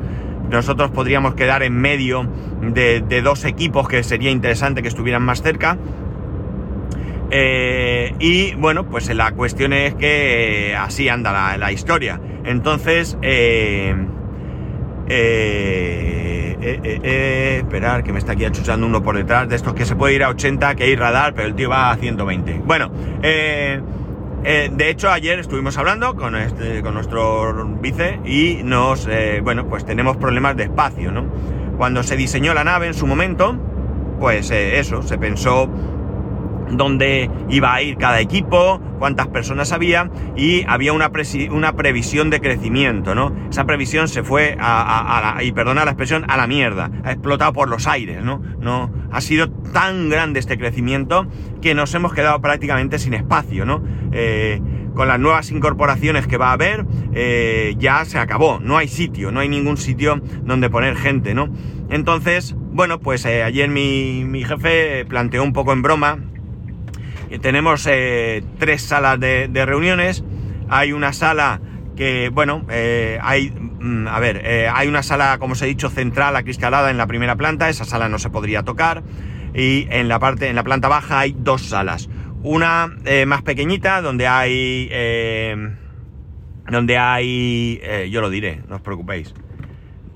Nosotros 0.48 0.92
podríamos 0.92 1.34
quedar 1.34 1.64
en 1.64 1.74
medio 1.74 2.24
de, 2.62 3.00
dos 3.20 3.44
equipos 3.44 3.88
que 3.88 4.04
sería 4.04 4.30
interesante 4.30 4.80
que 4.80 4.88
estuvieran 4.88 5.22
más 5.24 5.42
cerca. 5.42 5.76
Eh, 7.32 8.14
y 8.20 8.54
bueno, 8.54 8.86
pues 8.86 9.12
la 9.12 9.32
cuestión 9.32 9.72
es 9.72 9.96
que 9.96 10.76
así 10.78 11.08
anda 11.08 11.56
la, 11.58 11.72
historia. 11.72 12.20
Entonces, 12.44 13.18
eh, 16.70 16.80
eh, 16.82 17.00
eh, 17.02 17.56
esperar, 17.62 18.04
que 18.04 18.12
me 18.12 18.18
está 18.18 18.32
aquí 18.32 18.44
achuchando 18.44 18.86
uno 18.86 19.02
por 19.02 19.16
detrás, 19.16 19.48
de 19.48 19.56
estos 19.56 19.74
que 19.74 19.84
se 19.84 19.96
puede 19.96 20.14
ir 20.14 20.22
a 20.24 20.28
80, 20.28 20.74
que 20.74 20.84
hay 20.84 20.96
radar, 20.96 21.34
pero 21.34 21.48
el 21.48 21.54
tío 21.54 21.70
va 21.70 21.90
a 21.90 21.96
120. 21.96 22.62
Bueno, 22.64 22.90
Eh, 24.44 24.70
de 24.72 24.88
hecho, 24.88 25.10
ayer 25.10 25.40
estuvimos 25.40 25.76
hablando 25.78 26.14
con, 26.14 26.36
este, 26.36 26.80
con 26.80 26.94
nuestro 26.94 27.66
vice 27.82 28.20
y 28.24 28.62
nos, 28.62 29.08
bueno, 29.42 29.66
pues 29.66 29.84
tenemos 29.84 30.16
problemas 30.16 30.56
de 30.56 30.62
espacio, 30.62 31.10
¿no? 31.10 31.26
Cuando 31.76 32.04
se 32.04 32.16
diseñó 32.16 32.54
la 32.54 32.62
nave 32.62 32.86
en 32.86 32.94
su 32.94 33.04
momento, 33.06 33.56
pues 34.20 34.52
eso, 34.52 35.02
se 35.02 35.18
pensó 35.18 35.68
dónde 36.70 37.30
iba 37.48 37.74
a 37.74 37.82
ir 37.82 37.96
cada 37.96 38.20
equipo, 38.20 38.80
cuántas 38.98 39.28
personas 39.28 39.72
había 39.72 40.10
y 40.36 40.64
había 40.66 40.92
una, 40.92 41.10
una 41.50 41.76
previsión 41.76 42.30
de 42.30 42.40
crecimiento, 42.40 43.14
¿no? 43.14 43.34
Esa 43.50 43.64
previsión 43.64 44.08
se 44.08 44.22
fue 44.22 44.56
a, 44.60 45.34
la, 45.36 45.42
y 45.42 45.52
perdona 45.52 45.84
la 45.84 45.92
expresión, 45.92 46.24
a 46.28 46.36
la 46.36 46.46
mierda, 46.46 46.90
ha 47.04 47.12
explotado 47.12 47.52
por 47.52 47.68
los 47.68 47.86
aires, 47.86 48.22
¿no? 48.22 48.42
No, 48.60 48.90
ha 49.10 49.20
sido 49.20 49.50
tan 49.50 50.08
grande 50.08 50.40
este 50.40 50.58
crecimiento 50.58 51.26
que 51.60 51.74
nos 51.74 51.94
hemos 51.94 52.12
quedado 52.12 52.40
prácticamente 52.40 52.98
sin 52.98 53.14
espacio, 53.14 53.64
¿no? 53.64 53.82
Eh, 54.12 54.60
con 54.94 55.06
las 55.06 55.20
nuevas 55.20 55.52
incorporaciones 55.52 56.26
que 56.26 56.38
va 56.38 56.48
a 56.48 56.52
haber, 56.54 56.84
eh, 57.14 57.76
ya 57.78 58.04
se 58.04 58.18
acabó, 58.18 58.58
no 58.58 58.76
hay 58.76 58.88
sitio, 58.88 59.30
no 59.30 59.38
hay 59.38 59.48
ningún 59.48 59.76
sitio 59.76 60.20
donde 60.42 60.70
poner 60.70 60.96
gente, 60.96 61.34
¿no? 61.34 61.48
Entonces, 61.88 62.56
bueno, 62.72 62.98
pues 62.98 63.24
eh, 63.24 63.44
ayer 63.44 63.68
mi, 63.68 64.24
mi 64.24 64.44
jefe 64.44 65.04
planteó 65.04 65.44
un 65.44 65.52
poco 65.52 65.72
en 65.72 65.82
broma, 65.82 66.18
tenemos 67.38 67.86
eh, 67.86 68.42
tres 68.58 68.82
salas 68.82 69.20
de, 69.20 69.64
reuniones. 69.66 70.24
Hay 70.68 70.92
una 70.92 71.12
sala 71.12 71.60
que, 71.96 72.30
bueno, 72.30 72.64
eh, 72.70 73.18
hay, 73.22 73.50
mm, 73.50 74.08
a 74.08 74.18
ver, 74.18 74.40
eh, 74.44 74.68
hay 74.72 74.88
una 74.88 75.02
sala, 75.02 75.38
como 75.38 75.52
os 75.52 75.62
he 75.62 75.66
dicho, 75.66 75.90
central 75.90 76.36
acristalada 76.36 76.90
en 76.90 76.96
la 76.96 77.06
primera 77.06 77.36
planta. 77.36 77.68
Esa 77.68 77.84
sala 77.84 78.08
no 78.08 78.18
se 78.18 78.30
podría 78.30 78.62
tocar. 78.62 79.02
Y 79.54 79.86
en 79.90 80.08
la 80.08 80.18
parte, 80.18 80.48
en 80.48 80.56
la 80.56 80.64
planta 80.64 80.88
baja 80.88 81.20
hay 81.20 81.34
dos 81.38 81.62
salas. 81.62 82.08
Una 82.42 82.94
más 83.26 83.42
pequeñita 83.42 84.00
donde 84.00 84.28
hay, 84.28 84.88
donde 86.70 86.96
hay, 86.96 87.80
yo 88.10 88.20
lo 88.20 88.30
diré, 88.30 88.62
no 88.68 88.76
os 88.76 88.82
preocupéis. 88.82 89.34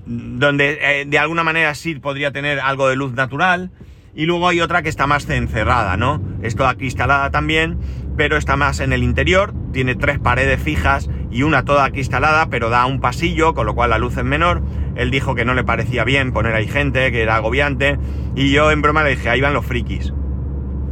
Donde 0.05 1.05
de 1.05 1.19
alguna 1.19 1.43
manera 1.43 1.75
sí 1.75 1.95
podría 1.95 2.31
tener 2.31 2.61
algo 2.61 2.87
de 2.87 2.95
luz 2.95 3.11
natural 3.13 3.71
y 4.15 4.25
luego 4.25 4.47
hay 4.47 4.61
otra 4.61 4.81
que 4.81 4.89
está 4.89 5.07
más 5.07 5.29
encerrada, 5.29 5.97
¿no? 5.97 6.21
Es 6.41 6.55
toda 6.55 6.75
cristalada 6.75 7.31
también, 7.31 7.79
pero 8.15 8.37
está 8.37 8.55
más 8.55 8.79
en 8.79 8.93
el 8.93 9.03
interior, 9.03 9.53
tiene 9.71 9.95
tres 9.95 10.19
paredes 10.19 10.61
fijas 10.61 11.09
y 11.31 11.43
una 11.43 11.65
toda 11.65 11.89
cristalada, 11.89 12.47
pero 12.49 12.69
da 12.69 12.85
un 12.85 13.01
pasillo, 13.01 13.53
con 13.53 13.65
lo 13.65 13.73
cual 13.73 13.89
la 13.89 13.97
luz 13.97 14.17
es 14.17 14.23
menor. 14.23 14.61
Él 14.95 15.09
dijo 15.09 15.33
que 15.33 15.45
no 15.45 15.55
le 15.55 15.63
parecía 15.63 16.03
bien 16.03 16.31
poner 16.31 16.53
ahí 16.53 16.67
gente, 16.67 17.11
que 17.11 17.23
era 17.23 17.37
agobiante, 17.37 17.97
y 18.35 18.51
yo 18.51 18.69
en 18.69 18.81
broma 18.83 19.03
le 19.03 19.11
dije, 19.11 19.29
ahí 19.29 19.41
van 19.41 19.53
los 19.53 19.65
frikis. 19.65 20.13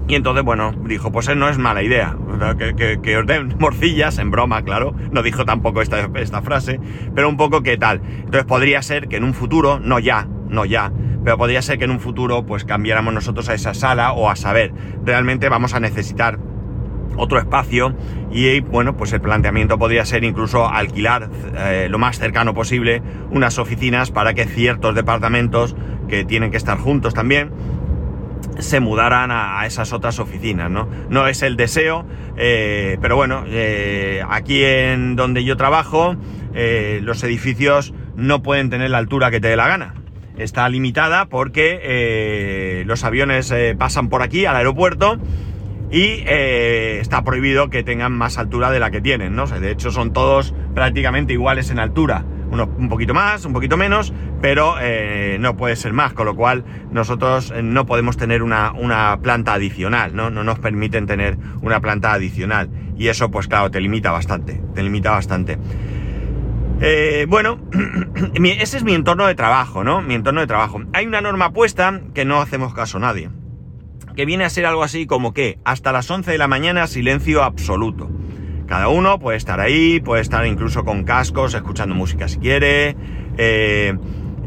Y 0.07 0.15
entonces, 0.15 0.43
bueno, 0.43 0.73
dijo, 0.85 1.11
pues 1.11 1.33
no 1.35 1.47
es 1.47 1.59
mala 1.59 1.83
idea, 1.83 2.17
que, 2.57 2.99
que, 3.01 3.23
den 3.23 3.55
morcillas, 3.59 4.17
en 4.17 4.31
broma, 4.31 4.63
claro, 4.63 4.95
no 5.11 5.21
dijo 5.21 5.45
tampoco 5.45 5.81
esta, 5.81 6.09
esta 6.15 6.41
frase, 6.41 6.79
pero 7.13 7.29
un 7.29 7.37
poco 7.37 7.61
qué 7.61 7.77
tal. 7.77 8.01
Entonces 8.03 8.45
podría 8.45 8.81
ser 8.81 9.07
que 9.07 9.17
en 9.17 9.23
un 9.23 9.35
futuro, 9.35 9.79
no 9.79 9.99
ya, 9.99 10.27
no 10.49 10.65
ya, 10.65 10.91
pero 11.23 11.37
podría 11.37 11.61
ser 11.61 11.77
que 11.77 11.85
en 11.85 11.91
un 11.91 11.99
futuro 11.99 12.45
pues 12.45 12.65
cambiáramos 12.65 13.13
nosotros 13.13 13.49
a 13.49 13.53
esa 13.53 13.73
sala 13.73 14.13
o 14.13 14.29
a 14.29 14.35
saber, 14.35 14.73
realmente 15.05 15.49
vamos 15.49 15.73
a 15.73 15.79
necesitar 15.79 16.39
otro 17.17 17.39
espacio 17.39 17.93
y 18.31 18.61
bueno 18.61 18.95
pues 18.95 19.13
el 19.13 19.21
planteamiento 19.21 19.77
podría 19.77 20.05
ser 20.05 20.23
incluso 20.23 20.67
alquilar 20.67 21.29
eh, 21.57 21.87
lo 21.89 21.99
más 21.99 22.17
cercano 22.19 22.53
posible 22.53 23.01
unas 23.31 23.59
oficinas 23.59 24.11
para 24.11 24.33
que 24.33 24.45
ciertos 24.45 24.95
departamentos 24.95 25.75
que 26.07 26.23
tienen 26.23 26.51
que 26.51 26.57
estar 26.57 26.77
juntos 26.77 27.13
también 27.13 27.51
se 28.59 28.79
mudaran 28.79 29.31
a, 29.31 29.65
esas 29.65 29.93
otras 29.93 30.19
oficinas, 30.19 30.69
¿no? 30.69 30.87
No 31.09 31.25
es 31.27 31.41
el 31.41 31.55
deseo, 31.55 32.05
eh, 32.37 32.97
pero 33.01 33.15
bueno, 33.15 33.43
eh, 33.47 34.21
aquí 34.29 34.63
en 34.63 35.15
donde 35.15 35.43
yo 35.43 35.57
trabajo, 35.57 36.15
los 36.53 37.23
edificios 37.23 37.93
no 38.15 38.43
pueden 38.43 38.69
tener 38.69 38.89
la 38.89 38.97
altura 38.97 39.31
que 39.31 39.39
te 39.39 39.47
dé 39.47 39.55
la 39.55 39.67
gana 39.67 40.00
está 40.37 40.67
limitada 40.69 41.25
porque 41.25 41.79
eh, 41.83 42.83
los 42.85 43.03
aviones 43.03 43.51
eh, 43.51 43.75
pasan 43.77 44.09
por 44.09 44.21
aquí 44.21 44.45
al 44.45 44.55
aeropuerto 44.55 45.17
y 45.91 46.23
eh, 46.25 46.99
está 47.01 47.23
prohibido 47.23 47.69
que 47.69 47.83
tengan 47.83 48.13
más 48.13 48.37
altura 48.37 48.71
de 48.71 48.79
la 48.79 48.91
que 48.91 49.01
tienen, 49.01 49.35
¿no? 49.35 49.45
de 49.45 49.71
hecho 49.71 49.91
son 49.91 50.13
todos 50.13 50.53
prácticamente 50.73 51.33
iguales 51.33 51.69
en 51.69 51.79
altura. 51.79 52.25
Uno 52.49 52.69
un 52.77 52.89
poquito 52.89 53.13
más, 53.13 53.45
un 53.45 53.53
poquito 53.53 53.77
menos, 53.77 54.11
pero 54.41 54.75
no 55.39 55.55
puede 55.55 55.77
ser 55.77 55.93
más, 55.93 56.11
con 56.11 56.25
lo 56.25 56.35
cual 56.35 56.65
nosotros 56.91 57.53
no 57.63 57.85
podemos 57.85 58.17
tener 58.17 58.43
una, 58.43 58.73
una, 58.73 59.17
planta 59.21 59.53
adicional, 59.53 60.13
¿no? 60.13 60.29
No 60.31 60.43
nos 60.43 60.59
permiten 60.59 61.07
tener 61.07 61.37
una 61.61 61.79
planta 61.79 62.11
adicional. 62.11 62.69
Y 62.97 63.07
eso, 63.07 63.31
pues 63.31 63.47
claro, 63.47 63.71
te 63.71 63.79
limita 63.79 64.11
bastante, 64.11 64.61
te 64.75 64.83
limita 64.83 65.11
bastante. 65.11 65.57
Eh, 66.83 67.27
bueno, 67.29 67.59
ese 68.33 68.77
es 68.77 68.83
mi 68.83 68.95
entorno 68.95 69.27
de 69.27 69.35
trabajo, 69.35 69.83
¿no? 69.83 70.01
Mi 70.01 70.15
entorno 70.15 70.41
de 70.41 70.47
trabajo. 70.47 70.81
Hay 70.93 71.05
una 71.05 71.21
norma 71.21 71.53
puesta 71.53 72.01
que 72.15 72.25
no 72.25 72.41
hacemos 72.41 72.73
caso 72.73 72.97
a 72.97 73.01
nadie. 73.01 73.29
Que 74.15 74.25
viene 74.25 74.45
a 74.45 74.49
ser 74.49 74.65
algo 74.65 74.83
así 74.83 75.05
como 75.05 75.31
que 75.31 75.59
hasta 75.63 75.91
las 75.91 76.09
11 76.09 76.31
de 76.31 76.37
la 76.39 76.47
mañana 76.47 76.87
silencio 76.87 77.43
absoluto. 77.43 78.09
Cada 78.67 78.87
uno 78.87 79.19
puede 79.19 79.37
estar 79.37 79.59
ahí, 79.59 79.99
puede 79.99 80.23
estar 80.23 80.45
incluso 80.47 80.83
con 80.83 81.03
cascos, 81.03 81.53
escuchando 81.53 81.93
música 81.93 82.27
si 82.27 82.39
quiere, 82.39 82.95
eh, 83.37 83.95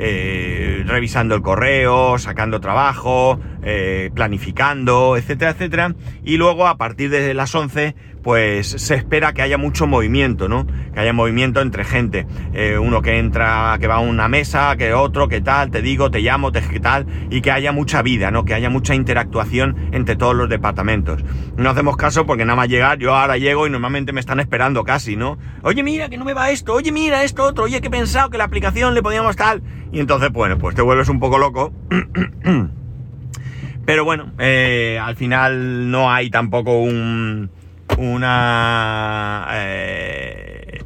eh, 0.01 0.83
revisando 0.87 1.37
el 1.37 1.43
correo, 1.43 2.19
sacando 2.19 2.61
trabajo, 2.61 3.39
planificando, 4.13 5.17
etcétera, 5.17 5.53
etcétera. 5.53 5.95
Y 6.25 6.37
luego 6.37 6.67
a 6.67 6.79
partir 6.79 7.11
de 7.11 7.33
las 7.33 7.55
11 7.55 7.95
pues 8.25 8.67
se 8.69 8.95
espera 8.95 9.35
que 9.35 9.43
haya 9.43 9.59
mucho 9.59 9.87
movimiento, 9.87 10.49
¿no? 10.49 10.67
Que 10.95 11.01
haya 11.01 11.13
movimiento 11.13 11.61
entre 11.61 11.85
gente. 11.85 12.27
Eh, 12.55 12.79
uno 12.79 13.03
que 13.03 13.19
entra, 13.19 13.77
que 13.79 13.87
va 13.87 13.97
a 13.97 14.01
una 14.01 14.29
mesa, 14.29 14.75
que 14.77 14.95
otro, 14.95 15.29
que 15.29 15.43
tal, 15.43 15.71
te 15.71 15.83
digo, 15.83 16.11
te 16.11 16.21
llamo, 16.21 16.51
te 16.51 16.63
qué 16.63 16.81
tal, 16.81 17.07
y 17.29 17.43
que 17.43 17.51
haya 17.53 17.71
mucha 17.71 18.01
vida, 18.01 18.31
¿no? 18.31 18.47
Que 18.47 18.55
haya 18.55 18.71
mucha 18.71 18.95
interactuación 18.95 19.91
entre 19.93 20.17
todos 20.17 20.35
los 20.35 20.49
departamentos. 20.49 21.23
No 21.59 21.69
hacemos 21.69 21.99
caso 21.99 22.25
porque 22.25 22.47
nada 22.47 22.57
más 22.57 22.69
llegar, 22.69 22.99
yo 22.99 23.15
ahora 23.15 23.37
llego 23.37 23.67
y 23.67 23.71
normalmente 23.71 24.15
me 24.15 24.21
están 24.21 24.41
esperando 24.41 24.85
casi, 24.85 25.17
¿no? 25.17 25.37
Oye, 25.63 25.83
mira, 25.83 26.09
que 26.09 26.17
no 26.17 26.25
me 26.25 26.33
va 26.33 26.51
esto, 26.51 26.73
oye, 26.73 26.93
mira 26.93 27.25
esto 27.25 27.45
otro, 27.45 27.65
oye, 27.65 27.83
que 27.83 27.89
he 27.89 27.91
pensado 27.91 28.31
que 28.31 28.39
la 28.39 28.45
aplicación 28.45 28.95
le 28.95 29.03
podíamos 29.03 29.37
tal. 29.37 29.63
Y 29.93 30.01
entonces, 30.01 30.33
bueno, 30.33 30.57
pues 30.57 30.75
te 30.75 30.81
vuelves 30.81 31.11
un 31.11 31.21
poco 31.21 31.37
loco. 31.37 31.75
Pero 33.85 34.05
bueno, 34.07 34.33
eh, 34.39 34.99
al 34.99 35.15
final 35.15 35.91
no 35.91 36.11
hay 36.11 36.31
tampoco 36.31 36.81
un 36.81 37.51
una... 37.97 39.47
Eh, 39.53 40.85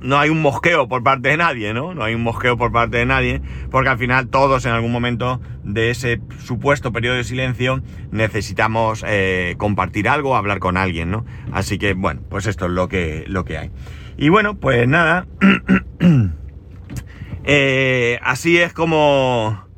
no 0.00 0.18
hay 0.18 0.30
un 0.30 0.40
mosqueo 0.40 0.88
por 0.88 1.02
parte 1.02 1.28
de 1.28 1.36
nadie, 1.36 1.74
¿no? 1.74 1.94
No 1.94 2.04
hay 2.04 2.14
un 2.14 2.22
mosqueo 2.22 2.56
por 2.56 2.72
parte 2.72 2.98
de 2.98 3.06
nadie, 3.06 3.42
porque 3.70 3.90
al 3.90 3.98
final 3.98 4.28
todos 4.28 4.64
en 4.64 4.72
algún 4.72 4.92
momento 4.92 5.40
de 5.62 5.90
ese 5.90 6.20
supuesto 6.42 6.92
periodo 6.92 7.16
de 7.16 7.24
silencio 7.24 7.82
necesitamos 8.10 9.04
eh, 9.06 9.54
compartir 9.58 10.08
algo, 10.08 10.36
hablar 10.36 10.58
con 10.58 10.76
alguien, 10.76 11.10
¿no? 11.10 11.24
Así 11.52 11.78
que, 11.78 11.94
bueno, 11.94 12.22
pues 12.28 12.46
esto 12.46 12.66
es 12.66 12.72
lo 12.72 12.88
que, 12.88 13.24
lo 13.26 13.44
que 13.44 13.58
hay. 13.58 13.70
Y 14.16 14.30
bueno, 14.30 14.58
pues 14.58 14.88
nada, 14.88 15.26
eh, 17.44 18.18
así 18.22 18.58
es 18.58 18.72
como 18.72 19.69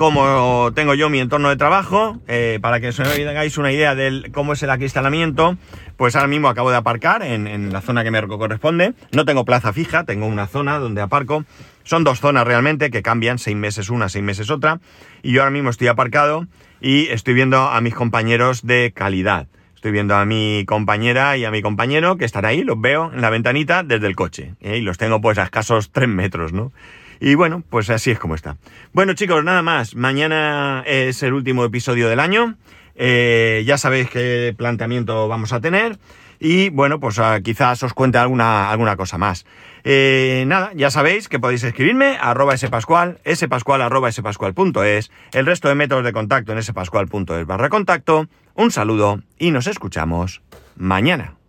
como 0.00 0.72
tengo 0.74 0.94
yo 0.94 1.10
mi 1.10 1.20
entorno 1.20 1.50
de 1.50 1.58
trabajo, 1.58 2.18
eh, 2.26 2.58
para 2.62 2.80
que 2.80 2.88
os 2.88 2.98
hagáis 3.00 3.58
una 3.58 3.70
idea 3.70 3.94
de 3.94 4.30
cómo 4.32 4.54
es 4.54 4.62
el 4.62 4.70
acristalamiento, 4.70 5.58
pues 5.98 6.16
ahora 6.16 6.26
mismo 6.26 6.48
acabo 6.48 6.70
de 6.70 6.78
aparcar 6.78 7.22
en, 7.22 7.70
la 7.70 7.82
zona 7.82 8.02
que 8.02 8.10
me 8.10 8.26
corresponde. 8.26 8.94
No 9.12 9.26
tengo 9.26 9.44
plaza 9.44 9.74
fija, 9.74 10.04
tengo 10.04 10.24
una 10.24 10.46
zona 10.46 10.78
donde 10.78 11.02
aparco. 11.02 11.44
Son 11.82 12.02
dos 12.02 12.18
zonas 12.18 12.46
realmente 12.46 12.90
que 12.90 13.02
cambian, 13.02 13.38
seis 13.38 13.58
meses 13.58 13.90
una, 13.90 14.08
seis 14.08 14.24
meses 14.24 14.48
otra. 14.48 14.80
Y 15.22 15.32
yo 15.32 15.42
ahora 15.42 15.50
mismo 15.50 15.68
estoy 15.68 15.88
aparcado 15.88 16.46
y 16.80 17.08
estoy 17.08 17.34
viendo 17.34 17.58
a 17.58 17.78
mis 17.82 17.94
compañeros 17.94 18.64
de 18.64 18.92
calidad. 18.94 19.48
Estoy 19.74 19.92
viendo 19.92 20.16
a 20.16 20.24
mi 20.24 20.64
compañera 20.66 21.36
y 21.36 21.44
a 21.44 21.50
mi 21.50 21.60
compañero 21.60 22.16
que 22.16 22.24
están 22.24 22.46
ahí, 22.46 22.64
los 22.64 22.80
veo 22.80 23.12
en 23.12 23.20
la 23.20 23.28
ventanita 23.28 23.82
desde 23.82 24.06
el 24.06 24.16
coche. 24.16 24.54
¿eh? 24.62 24.78
Y 24.78 24.80
los 24.80 24.96
tengo 24.96 25.20
pues 25.20 25.36
a 25.36 25.42
escasos 25.42 25.90
tres 25.92 26.08
metros, 26.08 26.54
¿no? 26.54 26.72
Y 27.20 27.34
bueno, 27.34 27.62
pues 27.68 27.90
así 27.90 28.10
es 28.10 28.18
como 28.18 28.34
está. 28.34 28.56
Bueno 28.92 29.12
chicos, 29.12 29.44
nada 29.44 29.62
más. 29.62 29.94
Mañana 29.94 30.82
es 30.86 31.22
el 31.22 31.34
último 31.34 31.64
episodio 31.64 32.08
del 32.08 32.18
año. 32.18 32.56
Eh, 32.96 33.62
ya 33.66 33.78
sabéis 33.78 34.10
qué 34.10 34.54
planteamiento 34.56 35.28
vamos 35.28 35.52
a 35.52 35.60
tener. 35.60 35.98
Y 36.40 36.70
bueno, 36.70 36.98
pues 36.98 37.18
ah, 37.18 37.38
quizás 37.42 37.82
os 37.82 37.92
cuente 37.92 38.16
alguna, 38.16 38.70
alguna 38.70 38.96
cosa 38.96 39.18
más. 39.18 39.44
Eh, 39.84 40.44
nada, 40.46 40.72
ya 40.74 40.90
sabéis 40.90 41.28
que 41.28 41.38
podéis 41.38 41.62
escribirme 41.62 42.16
a 42.16 42.30
arroba 42.30 42.56
spascual, 42.56 43.18
spascual 43.34 43.82
arroba 43.82 44.10
spascual.es, 44.10 45.10
el 45.32 45.46
resto 45.46 45.68
de 45.68 45.74
métodos 45.74 46.04
de 46.04 46.12
contacto 46.12 46.52
en 46.52 46.62
spascual.es 46.62 47.46
barra 47.46 47.68
contacto. 47.68 48.26
Un 48.54 48.70
saludo 48.70 49.20
y 49.38 49.50
nos 49.50 49.66
escuchamos 49.66 50.40
mañana. 50.76 51.39